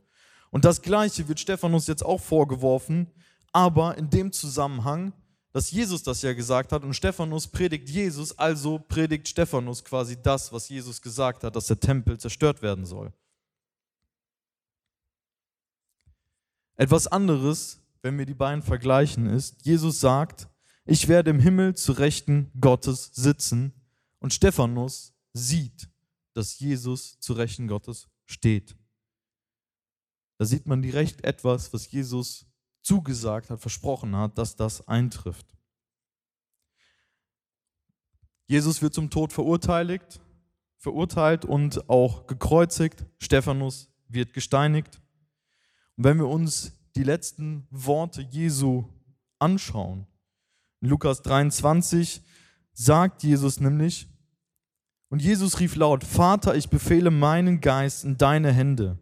Und 0.52 0.66
das 0.66 0.82
Gleiche 0.82 1.28
wird 1.28 1.40
Stephanus 1.40 1.88
jetzt 1.88 2.06
auch 2.06 2.22
vorgeworfen, 2.22 3.08
aber 3.52 3.98
in 3.98 4.10
dem 4.10 4.32
Zusammenhang, 4.32 5.14
dass 5.54 5.70
Jesus 5.70 6.02
das 6.02 6.24
ja 6.24 6.34
gesagt 6.34 6.72
hat 6.72 6.84
und 6.84 6.96
Stephanus 6.96 7.48
predigt 7.48 7.88
Jesus, 7.88 8.38
also 8.38 8.80
predigt 8.80 9.28
Stephanus 9.28 9.84
quasi 9.84 10.22
das, 10.22 10.52
was 10.52 10.68
Jesus 10.68 11.02
gesagt 11.02 11.44
hat, 11.44 11.56
dass 11.56 11.68
der 11.68 11.80
Tempel 11.80 12.20
zerstört 12.20 12.64
werden 12.64 12.86
soll. 12.86 13.14
Etwas 16.76 17.06
anderes, 17.06 17.80
wenn 18.02 18.18
wir 18.18 18.26
die 18.26 18.34
beiden 18.34 18.64
vergleichen, 18.64 19.28
ist, 19.28 19.64
Jesus 19.64 20.00
sagt, 20.00 20.50
ich 20.86 21.08
werde 21.08 21.30
im 21.30 21.40
Himmel 21.40 21.76
zu 21.76 21.94
Rechten 21.94 22.52
Gottes 22.60 23.12
sitzen 23.14 23.74
und 24.20 24.34
Stephanus 24.34 25.14
sieht, 25.34 25.88
dass 26.34 26.60
Jesus 26.60 27.20
zu 27.20 27.34
Rechten 27.34 27.68
Gottes 27.68 28.10
steht. 28.26 28.76
Da 30.40 30.46
sieht 30.46 30.66
man 30.66 30.82
direkt 30.82 31.24
etwas, 31.24 31.72
was 31.74 31.92
Jesus 31.92 32.48
zugesagt 32.84 33.50
hat, 33.50 33.60
versprochen 33.60 34.16
hat, 34.16 34.38
dass 34.38 34.56
das 34.56 34.88
eintrifft. 34.88 35.48
Jesus 38.46 38.82
wird 38.82 38.94
zum 38.94 39.10
Tod 39.10 39.34
verurteilt, 39.34 40.22
verurteilt 40.78 41.46
und 41.46 41.90
auch 41.90 42.28
gekreuzigt. 42.28 43.06
Stephanus 43.18 43.92
wird 44.10 44.34
gesteinigt. 44.34 45.02
Und 45.98 46.04
wenn 46.04 46.18
wir 46.18 46.28
uns 46.28 46.74
die 46.96 47.04
letzten 47.04 47.66
Worte 47.72 48.22
Jesu 48.22 48.86
anschauen, 49.40 50.06
in 50.82 50.90
Lukas 50.90 51.22
23 51.22 52.22
sagt 52.74 53.24
Jesus 53.24 53.60
nämlich, 53.60 54.08
und 55.10 55.22
Jesus 55.22 55.60
rief 55.60 55.76
laut, 55.76 56.04
Vater, 56.04 56.56
ich 56.56 56.70
befehle 56.70 57.12
meinen 57.12 57.62
Geist 57.62 58.04
in 58.04 58.18
deine 58.18 58.52
Hände. 58.52 58.98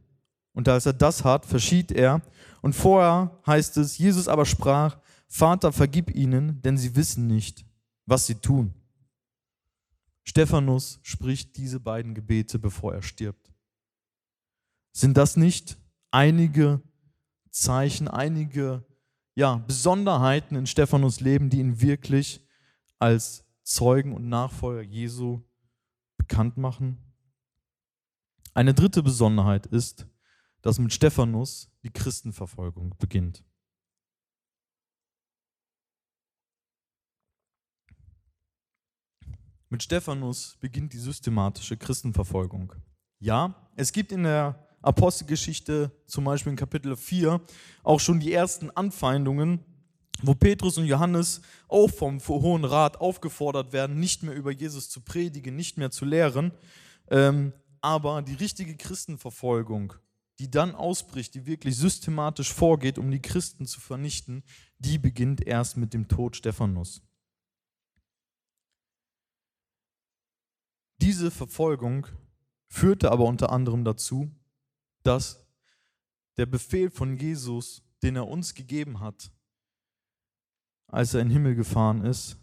Und 0.54 0.68
als 0.68 0.86
er 0.86 0.94
das 0.94 1.24
hat, 1.24 1.46
verschied 1.46 1.92
er. 1.92 2.22
Und 2.62 2.74
vorher 2.74 3.40
heißt 3.46 3.78
es, 3.78 3.98
Jesus 3.98 4.28
aber 4.28 4.46
sprach, 4.46 4.98
Vater, 5.28 5.72
vergib 5.72 6.14
ihnen, 6.14 6.62
denn 6.62 6.78
sie 6.78 6.96
wissen 6.96 7.28
nicht, 7.28 7.66
was 8.06 8.28
sie 8.28 8.36
tun. 8.36 8.74
Stephanus 10.24 11.00
spricht 11.04 11.58
diese 11.58 11.80
beiden 11.80 12.14
Gebete, 12.14 12.60
bevor 12.60 12.94
er 12.94 13.02
stirbt. 13.02 13.52
Sind 14.92 15.16
das 15.16 15.38
nicht 15.38 15.78
einige 16.12 16.82
Zeichen, 17.50 18.08
einige 18.08 18.86
ja, 19.36 19.56
Besonderheiten 19.56 20.56
in 20.56 20.68
Stephanus 20.68 21.22
Leben, 21.22 21.50
die 21.50 21.60
ihn 21.60 21.82
wirklich 21.82 22.46
als 23.00 23.46
Zeugen 23.64 24.14
und 24.14 24.28
Nachfolger 24.28 24.82
Jesu 24.82 25.42
bekannt 26.18 26.58
machen? 26.58 26.98
Eine 28.54 28.74
dritte 28.74 29.02
Besonderheit 29.02 29.66
ist, 29.68 30.06
dass 30.62 30.80
mit 30.80 30.94
Stephanus 30.94 31.70
die 31.84 31.90
Christenverfolgung 31.90 32.96
beginnt. 33.00 33.44
Mit 39.70 39.84
Stephanus 39.84 40.58
beginnt 40.60 40.92
die 40.92 41.00
systematische 41.00 41.78
Christenverfolgung. 41.78 42.74
Ja, 43.20 43.70
es 43.78 43.94
gibt 43.94 44.12
in 44.12 44.24
der 44.24 44.68
Apostelgeschichte, 44.82 45.92
zum 46.08 46.26
Beispiel 46.26 46.52
in 46.52 46.58
Kapitel 46.58 46.98
4, 46.98 47.40
auch 47.84 48.00
schon 48.00 48.20
die 48.20 48.34
ersten 48.34 48.70
Anfeindungen, 48.72 49.64
wo 50.24 50.36
Petrus 50.36 50.78
und 50.78 50.86
Johannes 50.86 51.42
auch 51.68 51.90
vom 51.90 52.20
Hohen 52.20 52.66
Rat 52.66 53.00
aufgefordert 53.00 53.72
werden, 53.72 54.00
nicht 54.00 54.24
mehr 54.24 54.36
über 54.36 54.52
Jesus 54.52 54.90
zu 54.90 55.02
predigen, 55.02 55.56
nicht 55.56 55.78
mehr 55.78 55.90
zu 55.90 56.04
lehren. 56.04 56.52
Ähm, 57.10 57.54
aber 57.80 58.22
die 58.22 58.34
richtige 58.34 58.76
Christenverfolgung 58.76 59.94
die 60.42 60.50
dann 60.50 60.74
ausbricht, 60.74 61.36
die 61.36 61.46
wirklich 61.46 61.78
systematisch 61.78 62.52
vorgeht, 62.52 62.98
um 62.98 63.12
die 63.12 63.22
Christen 63.22 63.68
zu 63.68 63.80
vernichten, 63.80 64.44
die 64.80 64.98
beginnt 64.98 65.46
erst 65.46 65.78
mit 65.78 65.94
dem 65.94 66.08
Tod 66.08 66.36
Stephanus. 66.36 67.04
Diese 71.00 71.30
Verfolgung 71.30 72.08
führte 72.70 73.12
aber 73.12 73.26
unter 73.26 73.52
anderem 73.52 73.84
dazu, 73.84 74.32
dass 75.04 75.46
der 76.38 76.48
Befehl 76.48 76.90
von 76.90 77.18
Jesus, 77.18 77.84
den 78.02 78.16
er 78.16 78.28
uns 78.28 78.56
gegeben 78.56 79.00
hat, 79.00 79.32
als 80.88 81.14
er 81.14 81.22
in 81.22 81.28
den 81.28 81.34
Himmel 81.34 81.54
gefahren 81.54 82.04
ist, 82.04 82.40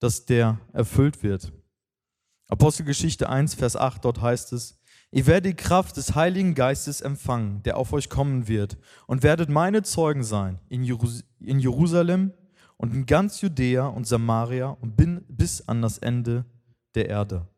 dass 0.00 0.26
der 0.26 0.60
erfüllt 0.74 1.22
wird. 1.22 1.50
Apostelgeschichte 2.48 3.30
1, 3.30 3.54
Vers 3.54 3.74
8, 3.74 4.04
dort 4.04 4.20
heißt 4.20 4.52
es, 4.52 4.77
Ihr 5.10 5.26
werdet 5.26 5.52
die 5.52 5.62
Kraft 5.62 5.96
des 5.96 6.14
Heiligen 6.14 6.54
Geistes 6.54 7.00
empfangen, 7.00 7.62
der 7.62 7.78
auf 7.78 7.92
euch 7.92 8.10
kommen 8.10 8.46
wird, 8.46 8.76
und 9.06 9.22
werdet 9.22 9.48
meine 9.48 9.82
Zeugen 9.82 10.22
sein 10.22 10.58
in, 10.68 10.84
Jerusalem 10.84 12.32
und 12.76 12.92
in 12.92 13.06
ganz 13.06 13.40
Judäa 13.40 13.86
und 13.86 14.06
Samaria 14.06 14.76
und 14.80 14.96
bis 15.28 15.66
an 15.66 15.80
das 15.80 15.98
Ende 15.98 16.44
der 16.94 17.08
Erde. 17.08 17.48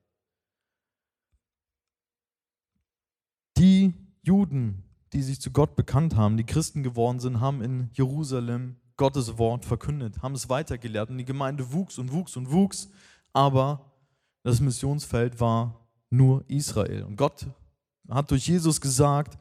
Die 3.57 3.95
Juden, 4.23 4.85
die 5.13 5.23
sich 5.23 5.41
zu 5.41 5.51
Gott 5.51 5.75
bekannt 5.75 6.15
haben, 6.15 6.37
die 6.37 6.45
Christen 6.45 6.85
geworden 6.85 7.19
sind, 7.19 7.41
haben 7.41 7.63
in 7.63 7.91
Jerusalem 7.95 8.77
Gottes 8.97 9.39
Wort 9.39 9.65
verkündet, 9.65 10.23
haben 10.23 10.35
es 10.35 10.49
weitergelehrt 10.49 11.11
und 11.11 11.19
die 11.19 11.25
Gemeinde 11.25 11.73
wuchs 11.73 11.99
und 11.99 12.13
wuchs 12.13 12.37
und 12.37 12.53
wuchs, 12.53 12.91
aber 13.33 13.93
das 14.43 14.61
Missionsfeld 14.61 15.41
war 15.41 15.80
nur 16.11 16.45
Israel. 16.49 17.05
Und 17.05 17.17
Gott 17.17 17.47
hat 18.09 18.31
durch 18.31 18.47
Jesus 18.47 18.81
gesagt, 18.81 19.39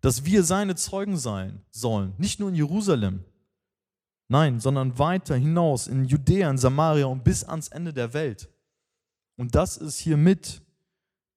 dass 0.00 0.24
wir 0.24 0.44
seine 0.44 0.76
Zeugen 0.76 1.16
sein 1.16 1.62
sollen, 1.70 2.14
nicht 2.18 2.40
nur 2.40 2.50
in 2.50 2.54
Jerusalem, 2.54 3.24
nein, 4.28 4.60
sondern 4.60 4.98
weiter 4.98 5.36
hinaus 5.36 5.88
in 5.88 6.04
Judäa, 6.04 6.50
in 6.50 6.58
Samaria 6.58 7.06
und 7.06 7.24
bis 7.24 7.44
ans 7.44 7.68
Ende 7.68 7.92
der 7.92 8.12
Welt. 8.14 8.48
Und 9.36 9.54
das 9.54 9.76
ist 9.76 9.98
hiermit 9.98 10.62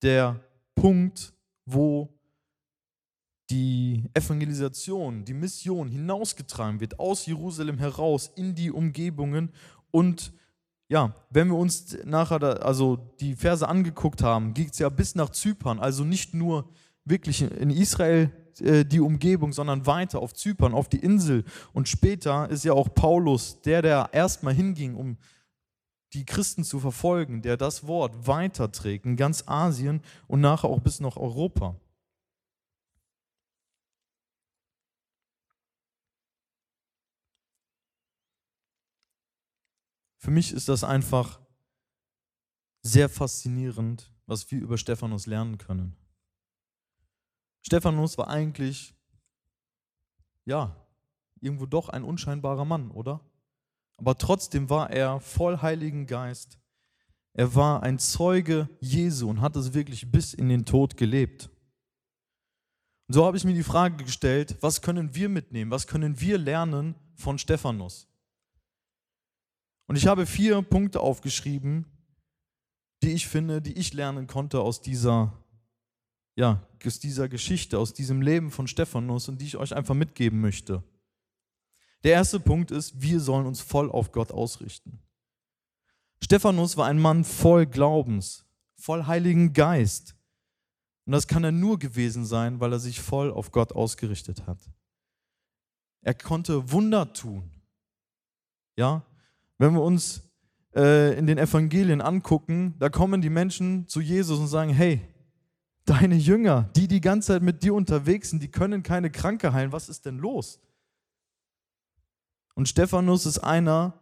der 0.02 0.40
Punkt, 0.76 1.34
wo 1.66 2.10
die 3.50 4.04
Evangelisation, 4.14 5.26
die 5.26 5.34
Mission 5.34 5.90
hinausgetragen 5.90 6.80
wird, 6.80 7.00
aus 7.00 7.26
Jerusalem 7.26 7.78
heraus 7.78 8.32
in 8.36 8.56
die 8.56 8.72
Umgebungen 8.72 9.52
und 9.92 10.34
ja, 10.94 11.12
wenn 11.32 11.48
wir 11.48 11.58
uns 11.58 11.98
nachher 12.06 12.38
da, 12.38 12.52
also 12.54 12.98
die 13.20 13.36
Verse 13.36 13.68
angeguckt 13.68 14.22
haben, 14.22 14.54
geht 14.54 14.74
es 14.74 14.80
ja 14.80 14.90
bis 14.90 15.16
nach 15.16 15.30
Zypern, 15.32 15.80
also 15.80 16.04
nicht 16.04 16.36
nur 16.36 16.70
wirklich 17.04 17.42
in 17.42 17.72
Israel 17.72 18.30
äh, 18.60 18.86
die 18.86 19.00
Umgebung, 19.00 19.54
sondern 19.54 19.88
weiter 19.88 20.20
auf 20.20 20.36
Zypern, 20.36 20.76
auf 20.76 20.90
die 20.90 21.00
Insel. 21.00 21.46
Und 21.74 21.90
später 21.90 22.48
ist 22.48 22.64
ja 22.64 22.74
auch 22.74 22.94
Paulus, 22.94 23.60
der, 23.62 23.82
der 23.82 24.10
erstmal 24.12 24.54
hinging, 24.54 24.94
um 24.94 25.18
die 26.14 26.26
Christen 26.26 26.64
zu 26.64 26.80
verfolgen, 26.80 27.42
der 27.42 27.58
das 27.58 27.88
Wort 27.88 28.28
weiterträgt 28.28 29.08
in 29.08 29.16
ganz 29.16 29.46
Asien 29.48 30.00
und 30.28 30.42
nachher 30.42 30.70
auch 30.70 30.80
bis 30.80 31.00
nach 31.00 31.18
Europa. 31.18 31.76
Für 40.24 40.32
mich 40.32 40.54
ist 40.54 40.70
das 40.70 40.86
einfach 40.86 41.42
sehr 42.82 43.10
faszinierend, 43.10 44.10
was 44.26 44.50
wir 44.50 44.62
über 44.62 44.78
Stephanus 44.78 45.26
lernen 45.26 45.58
können. 45.58 45.98
Stephanus 47.62 48.18
war 48.18 48.30
eigentlich, 48.30 48.96
ja, 50.46 50.78
irgendwo 51.42 51.66
doch 51.66 51.90
ein 51.90 52.06
unscheinbarer 52.06 52.64
Mann, 52.64 52.90
oder? 52.92 53.20
Aber 53.98 54.18
trotzdem 54.18 54.70
war 54.70 54.92
er 54.92 55.20
voll 55.20 55.62
Heiligen 55.62 56.08
Geist. 56.08 56.58
Er 57.34 57.54
war 57.54 57.84
ein 57.84 58.00
Zeuge 58.00 58.70
Jesu 58.80 59.30
und 59.30 59.42
hat 59.42 59.58
es 59.58 59.74
wirklich 59.74 60.10
bis 60.10 60.34
in 60.34 60.48
den 60.48 60.64
Tod 60.64 60.96
gelebt. 60.96 61.50
Und 63.10 63.16
so 63.16 63.26
habe 63.26 63.36
ich 63.36 63.44
mir 63.44 63.56
die 63.56 63.62
Frage 63.62 64.02
gestellt, 64.06 64.56
was 64.62 64.82
können 64.82 65.16
wir 65.16 65.28
mitnehmen, 65.28 65.70
was 65.70 65.86
können 65.86 66.22
wir 66.22 66.38
lernen 66.38 66.96
von 67.14 67.38
Stephanus? 67.38 68.08
Und 69.88 69.96
ich 69.96 70.08
habe 70.08 70.26
vier 70.26 70.62
Punkte 70.62 71.00
aufgeschrieben, 71.00 71.86
die 73.04 73.12
ich 73.12 73.28
finde, 73.28 73.62
die 73.62 73.74
ich 73.74 73.94
lernen 73.94 74.28
konnte 74.28 74.62
aus 74.62 74.82
dieser, 74.82 75.34
ja, 76.36 76.66
aus 76.86 77.00
dieser 77.00 77.28
Geschichte, 77.28 77.78
aus 77.78 77.94
diesem 77.94 78.22
Leben 78.22 78.50
von 78.50 78.68
Stephanus 78.68 79.28
und 79.28 79.40
die 79.42 79.46
ich 79.46 79.58
euch 79.58 79.76
einfach 79.76 79.96
mitgeben 79.96 80.40
möchte. 80.42 80.84
Der 82.04 82.14
erste 82.14 82.40
Punkt 82.40 82.72
ist, 82.72 83.02
wir 83.02 83.20
sollen 83.20 83.46
uns 83.46 83.62
voll 83.62 83.90
auf 83.92 84.12
Gott 84.12 84.32
ausrichten. 84.32 85.00
Stephanus 86.22 86.78
war 86.78 86.88
ein 86.88 87.00
Mann 87.00 87.24
voll 87.24 87.66
Glaubens, 87.66 88.46
voll 88.76 89.06
Heiligen 89.06 89.54
Geist. 89.54 90.16
Und 91.06 91.12
das 91.12 91.28
kann 91.28 91.44
er 91.44 91.52
nur 91.52 91.80
gewesen 91.80 92.26
sein, 92.26 92.60
weil 92.62 92.72
er 92.72 92.80
sich 92.80 93.02
voll 93.02 93.32
auf 93.32 93.52
Gott 93.52 93.74
ausgerichtet 93.74 94.48
hat. 94.48 94.60
Er 96.02 96.14
konnte 96.14 96.72
Wunder 96.72 97.12
tun. 97.12 97.52
Ja, 98.76 99.06
wenn 99.64 99.76
wir 99.76 99.82
uns 99.82 100.30
äh, 100.76 101.18
in 101.18 101.26
den 101.26 101.38
Evangelien 101.38 102.02
angucken, 102.02 102.76
da 102.80 102.90
kommen 102.90 103.22
die 103.22 103.30
Menschen 103.30 103.88
zu 103.88 104.02
Jesus 104.02 104.38
und 104.38 104.48
sagen, 104.48 104.72
hey, 104.72 105.00
deine 105.86 106.16
Jünger, 106.16 106.70
die 106.76 106.90
die 106.90 107.00
ganze 107.00 107.28
Zeit 107.28 107.44
mit 107.44 107.64
dir 107.64 107.74
unterwegs 107.74 108.32
sind, 108.32 108.44
die 108.44 108.52
können 108.52 108.84
keine 108.84 109.10
Kranke 109.10 109.54
heilen, 109.54 109.72
was 109.72 109.88
ist 109.88 110.06
denn 110.06 110.18
los? 110.18 110.60
Und 112.56 112.68
Stephanus 112.68 113.26
ist 113.26 113.40
einer, 113.40 114.02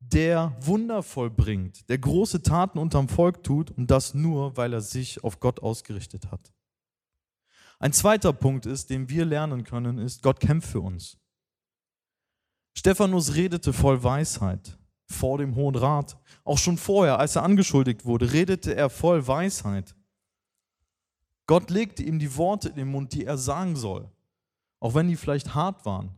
der 0.00 0.56
Wunder 0.60 1.02
vollbringt, 1.02 1.90
der 1.90 1.98
große 1.98 2.42
Taten 2.42 2.78
unterm 2.78 3.10
Volk 3.10 3.42
tut 3.42 3.70
und 3.70 3.90
das 3.90 4.14
nur, 4.14 4.56
weil 4.56 4.72
er 4.72 4.80
sich 4.80 5.22
auf 5.22 5.40
Gott 5.40 5.60
ausgerichtet 5.60 6.30
hat. 6.30 6.54
Ein 7.78 7.92
zweiter 7.92 8.32
Punkt 8.32 8.64
ist, 8.64 8.88
den 8.88 9.10
wir 9.10 9.26
lernen 9.26 9.64
können, 9.64 9.98
ist, 9.98 10.22
Gott 10.22 10.40
kämpft 10.40 10.70
für 10.70 10.80
uns. 10.80 11.18
Stephanus 12.74 13.34
redete 13.34 13.74
voll 13.74 14.02
Weisheit 14.02 14.78
vor 15.06 15.38
dem 15.38 15.54
Hohen 15.54 15.74
Rat. 15.74 16.16
Auch 16.44 16.58
schon 16.58 16.78
vorher, 16.78 17.18
als 17.18 17.36
er 17.36 17.42
angeschuldigt 17.42 18.04
wurde, 18.04 18.32
redete 18.32 18.74
er 18.74 18.90
voll 18.90 19.26
Weisheit. 19.26 19.94
Gott 21.46 21.70
legte 21.70 22.02
ihm 22.02 22.18
die 22.18 22.36
Worte 22.36 22.68
in 22.68 22.76
den 22.76 22.88
Mund, 22.88 23.12
die 23.12 23.24
er 23.24 23.36
sagen 23.36 23.76
soll, 23.76 24.10
auch 24.80 24.94
wenn 24.94 25.08
die 25.08 25.16
vielleicht 25.16 25.54
hart 25.54 25.84
waren. 25.84 26.10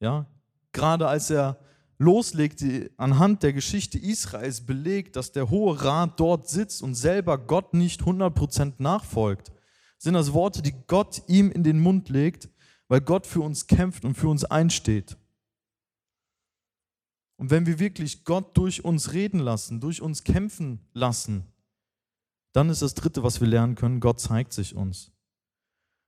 Ja, 0.00 0.26
gerade 0.72 1.06
als 1.06 1.30
er 1.30 1.58
loslegte, 1.98 2.90
anhand 2.96 3.42
der 3.42 3.52
Geschichte 3.52 3.98
Israels 3.98 4.60
belegt, 4.62 5.16
dass 5.16 5.32
der 5.32 5.50
Hohe 5.50 5.82
Rat 5.84 6.18
dort 6.18 6.48
sitzt 6.48 6.82
und 6.82 6.94
selber 6.94 7.38
Gott 7.38 7.74
nicht 7.74 8.02
100% 8.02 8.74
nachfolgt, 8.78 9.52
sind 9.98 10.14
das 10.14 10.32
Worte, 10.32 10.62
die 10.62 10.74
Gott 10.88 11.22
ihm 11.28 11.50
in 11.52 11.62
den 11.62 11.78
Mund 11.78 12.08
legt, 12.08 12.48
weil 12.88 13.00
Gott 13.00 13.26
für 13.26 13.40
uns 13.40 13.68
kämpft 13.68 14.04
und 14.04 14.14
für 14.14 14.28
uns 14.28 14.44
einsteht. 14.44 15.16
Und 17.42 17.50
wenn 17.50 17.66
wir 17.66 17.80
wirklich 17.80 18.22
Gott 18.22 18.56
durch 18.56 18.84
uns 18.84 19.14
reden 19.14 19.40
lassen, 19.40 19.80
durch 19.80 20.00
uns 20.00 20.22
kämpfen 20.22 20.78
lassen, 20.92 21.42
dann 22.52 22.70
ist 22.70 22.82
das 22.82 22.94
Dritte, 22.94 23.24
was 23.24 23.40
wir 23.40 23.48
lernen 23.48 23.74
können, 23.74 23.98
Gott 23.98 24.20
zeigt 24.20 24.52
sich 24.52 24.76
uns. 24.76 25.10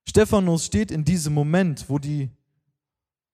Stephanus 0.09 0.64
steht 0.64 0.92
in 0.92 1.05
diesem 1.05 1.35
Moment, 1.35 1.90
wo 1.90 1.99
die 1.99 2.31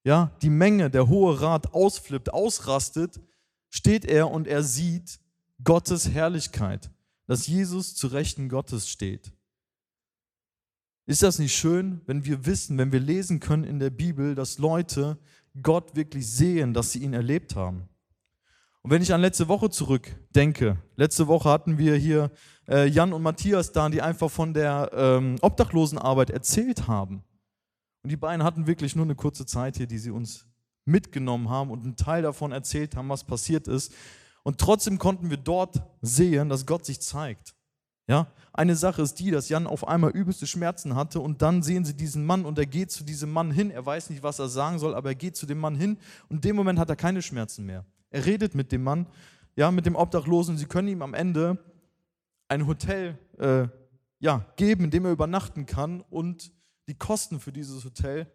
ja, 0.03 0.35
die 0.41 0.49
Menge, 0.49 0.89
der 0.89 1.09
Hohe 1.09 1.43
Rat 1.43 1.75
ausflippt, 1.75 2.33
ausrastet, 2.33 3.21
steht 3.69 4.07
er 4.07 4.31
und 4.31 4.47
er 4.47 4.63
sieht 4.63 5.21
Gottes 5.63 6.09
Herrlichkeit, 6.09 6.91
dass 7.27 7.49
Jesus 7.49 7.95
zu 7.95 8.07
Rechten 8.07 8.49
Gottes 8.49 8.89
steht. 8.89 9.31
Ist 11.05 11.23
das 11.23 11.39
nicht 11.39 11.55
schön, 11.55 12.01
wenn 12.07 12.25
wir 12.25 12.47
wissen, 12.47 12.79
wenn 12.79 12.93
wir 12.93 13.01
lesen 13.01 13.41
können 13.41 13.65
in 13.65 13.79
der 13.79 13.91
Bibel, 13.91 14.35
dass 14.35 14.57
Leute 14.57 15.19
Gott 15.63 15.95
wirklich 15.97 16.27
sehen, 16.31 16.73
dass 16.73 16.93
sie 16.93 17.01
ihn 17.01 17.13
erlebt 17.13 17.55
haben? 17.55 17.90
Und 18.83 18.91
wenn 18.91 19.03
ich 19.03 19.13
an 19.13 19.21
letzte 19.21 19.49
Woche 19.49 19.69
zurückdenke, 19.69 20.79
letzte 20.97 21.27
Woche 21.27 21.51
hatten 21.51 21.77
wir 21.77 21.97
hier 21.97 22.31
äh, 22.67 22.87
Jan 22.87 23.13
und 23.13 23.23
Matthias 23.23 23.73
da, 23.73 23.89
die 23.91 24.01
einfach 24.01 24.31
von 24.31 24.55
der 24.55 24.91
ähm, 24.95 25.37
Obdachlosenarbeit 25.43 26.31
erzählt 26.31 26.89
haben. 26.89 27.23
Und 28.03 28.11
die 28.11 28.17
beiden 28.17 28.43
hatten 28.43 28.67
wirklich 28.67 28.97
nur 28.97 29.05
eine 29.05 29.15
kurze 29.15 29.45
Zeit 29.45 29.77
hier, 29.77 29.87
die 29.87 29.99
sie 29.99 30.11
uns 30.11 30.47
mitgenommen 30.87 31.51
haben 31.51 31.71
und 31.71 31.85
einen 31.85 31.97
Teil 31.97 32.23
davon 32.23 32.53
erzählt 32.53 32.97
haben, 32.97 33.11
was 33.11 33.25
passiert 33.25 33.69
ist. 33.69 33.93
Und 34.43 34.59
trotzdem 34.59 34.99
konnten 34.99 35.29
wir 35.29 35.37
dort 35.37 35.83
sehen, 36.01 36.49
dass 36.49 36.65
Gott 36.65 36.87
sich 36.87 37.01
zeigt. 37.01 37.55
Ja, 38.09 38.27
eine 38.53 38.75
Sache 38.75 39.03
ist 39.03 39.21
die, 39.21 39.31
dass 39.31 39.51
Jan 39.51 39.67
auf 39.67 39.87
einmal 39.87 40.11
übelste 40.11 40.47
Schmerzen 40.47 40.97
hatte 40.97 41.21
und 41.21 41.43
dann 41.43 41.63
sehen 41.63 41.85
sie 41.85 41.95
diesen 41.95 42.25
Mann 42.25 42.45
und 42.45 42.59
er 42.59 42.67
geht 42.67 42.91
zu 42.91 43.05
diesem 43.05 43.31
Mann 43.31 43.53
hin. 43.53 43.71
Er 43.71 43.85
weiß 43.85 44.11
nicht, 44.11 44.23
was 44.23 44.39
er 44.39 44.49
sagen 44.49 44.79
soll, 44.79 44.95
aber 44.95 45.11
er 45.11 45.15
geht 45.15 45.37
zu 45.37 45.47
dem 45.47 45.59
Mann 45.59 45.77
hin 45.77 45.99
und 46.29 46.37
in 46.37 46.41
dem 46.41 46.57
Moment 46.57 46.79
hat 46.79 46.89
er 46.89 46.97
keine 46.97 47.23
Schmerzen 47.23 47.67
mehr. 47.67 47.85
Er 48.11 48.27
redet 48.27 48.55
mit 48.55 48.73
dem 48.73 48.83
Mann, 48.83 49.07
ja, 49.57 49.71
mit 49.71 49.87
dem 49.87 49.97
Obdachlosen. 49.97 50.57
Sie 50.59 50.67
können 50.67 50.89
ihm 50.89 51.03
am 51.03 51.15
Ende 51.15 51.59
ein 52.49 52.67
Hotel 52.67 53.19
äh, 53.39 53.69
ja, 54.19 54.47
geben, 54.57 54.85
in 54.85 54.91
dem 54.91 55.05
er 55.05 55.13
übernachten 55.13 55.67
kann 55.67 56.03
und 56.11 56.53
die 56.89 56.99
Kosten 56.99 57.41
für 57.41 57.53
dieses 57.53 57.85
Hotel 57.85 58.27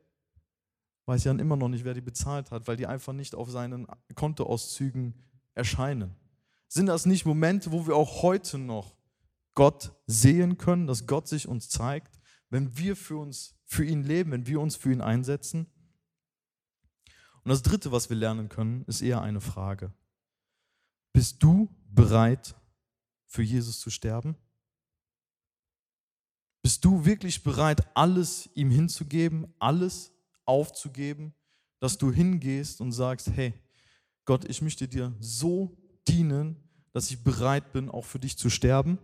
weiß 1.06 1.24
Jan 1.24 1.40
immer 1.40 1.56
noch 1.56 1.70
nicht, 1.70 1.86
wer 1.86 1.94
die 1.94 2.02
bezahlt 2.02 2.52
hat, 2.52 2.68
weil 2.68 2.78
die 2.78 2.88
einfach 2.88 3.14
nicht 3.14 3.36
auf 3.36 3.50
seinen 3.50 3.88
Kontoauszügen 4.16 5.14
erscheinen. 5.54 6.16
Sind 6.68 6.88
das 6.88 7.06
nicht 7.06 7.26
Momente, 7.26 7.72
wo 7.72 7.86
wir 7.88 7.96
auch 7.96 8.24
heute 8.24 8.58
noch 8.58 8.96
Gott 9.54 9.94
sehen 10.08 10.58
können, 10.58 10.88
dass 10.88 11.08
Gott 11.08 11.28
sich 11.28 11.48
uns 11.48 11.70
zeigt, 11.70 12.20
wenn 12.50 12.78
wir 12.78 12.96
für 12.96 13.18
uns, 13.18 13.56
für 13.66 13.86
ihn 13.86 14.04
leben, 14.04 14.32
wenn 14.32 14.48
wir 14.48 14.60
uns 14.60 14.76
für 14.76 14.92
ihn 14.92 15.02
einsetzen? 15.02 15.68
Und 17.46 17.50
das 17.50 17.62
dritte, 17.62 17.92
was 17.92 18.10
wir 18.10 18.18
lernen 18.18 18.50
können, 18.50 18.84
ist 18.86 19.02
eher 19.02 19.22
eine 19.22 19.40
Frage. 19.40 19.94
Bist 21.14 21.42
du 21.44 21.70
bereit, 21.92 22.56
für 23.28 23.44
Jesus 23.44 23.80
zu 23.80 23.92
sterben? 23.92 24.36
Bist 26.64 26.84
du 26.84 27.06
wirklich 27.06 27.44
bereit, 27.44 27.86
alles 27.96 28.50
ihm 28.56 28.72
hinzugeben, 28.72 29.54
alles 29.60 30.12
aufzugeben, 30.46 31.36
dass 31.80 32.00
du 32.00 32.12
hingehst 32.12 32.82
und 32.82 32.92
sagst, 32.92 33.30
hey, 33.30 33.54
Gott, 34.26 34.46
ich 34.46 34.64
möchte 34.64 34.88
dir 34.88 35.14
so 35.20 35.78
dienen, 36.08 36.56
dass 36.94 37.12
ich 37.12 37.24
bereit 37.24 37.72
bin, 37.74 37.90
auch 37.90 38.06
für 38.06 38.18
dich 38.20 38.40
zu 38.40 38.50
sterben? 38.50 38.98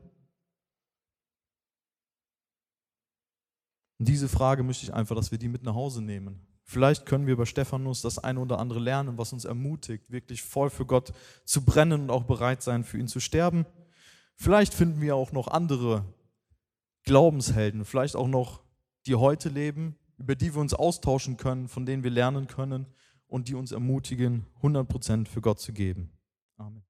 Und 4.00 4.08
diese 4.08 4.28
Frage 4.28 4.64
möchte 4.64 4.86
ich 4.86 4.94
einfach, 4.96 5.16
dass 5.16 5.30
wir 5.30 5.38
die 5.38 5.48
mit 5.48 5.62
nach 5.62 5.76
Hause 5.76 6.02
nehmen. 6.02 6.51
Vielleicht 6.72 7.06
können 7.06 7.28
wir 7.28 7.36
bei 7.36 7.44
Stephanus 7.44 8.02
das 8.02 8.18
eine 8.18 8.40
oder 8.40 8.58
andere 8.58 8.80
lernen, 8.80 9.18
was 9.18 9.34
uns 9.34 9.44
ermutigt, 9.44 10.10
wirklich 10.10 10.42
voll 10.42 10.70
für 10.70 10.86
Gott 10.86 11.12
zu 11.44 11.66
brennen 11.66 12.04
und 12.04 12.10
auch 12.10 12.24
bereit 12.24 12.64
sein, 12.64 12.86
für 12.86 12.98
ihn 12.98 13.10
zu 13.10 13.20
sterben. 13.20 13.66
Vielleicht 14.38 14.74
finden 14.74 15.02
wir 15.02 15.18
auch 15.18 15.34
noch 15.34 15.50
andere 15.50 16.06
Glaubenshelden, 17.04 17.84
vielleicht 17.84 18.16
auch 18.16 18.30
noch, 18.30 18.64
die 19.06 19.16
heute 19.16 19.50
leben, 19.50 19.98
über 20.18 20.36
die 20.36 20.54
wir 20.54 20.62
uns 20.62 20.74
austauschen 20.74 21.36
können, 21.36 21.68
von 21.68 21.86
denen 21.86 22.06
wir 22.06 22.12
lernen 22.12 22.48
können 22.48 22.86
und 23.28 23.50
die 23.50 23.56
uns 23.56 23.74
ermutigen, 23.74 24.46
100% 24.62 25.28
für 25.28 25.42
Gott 25.42 25.60
zu 25.60 25.74
geben. 25.74 26.14
Amen. 26.56 26.80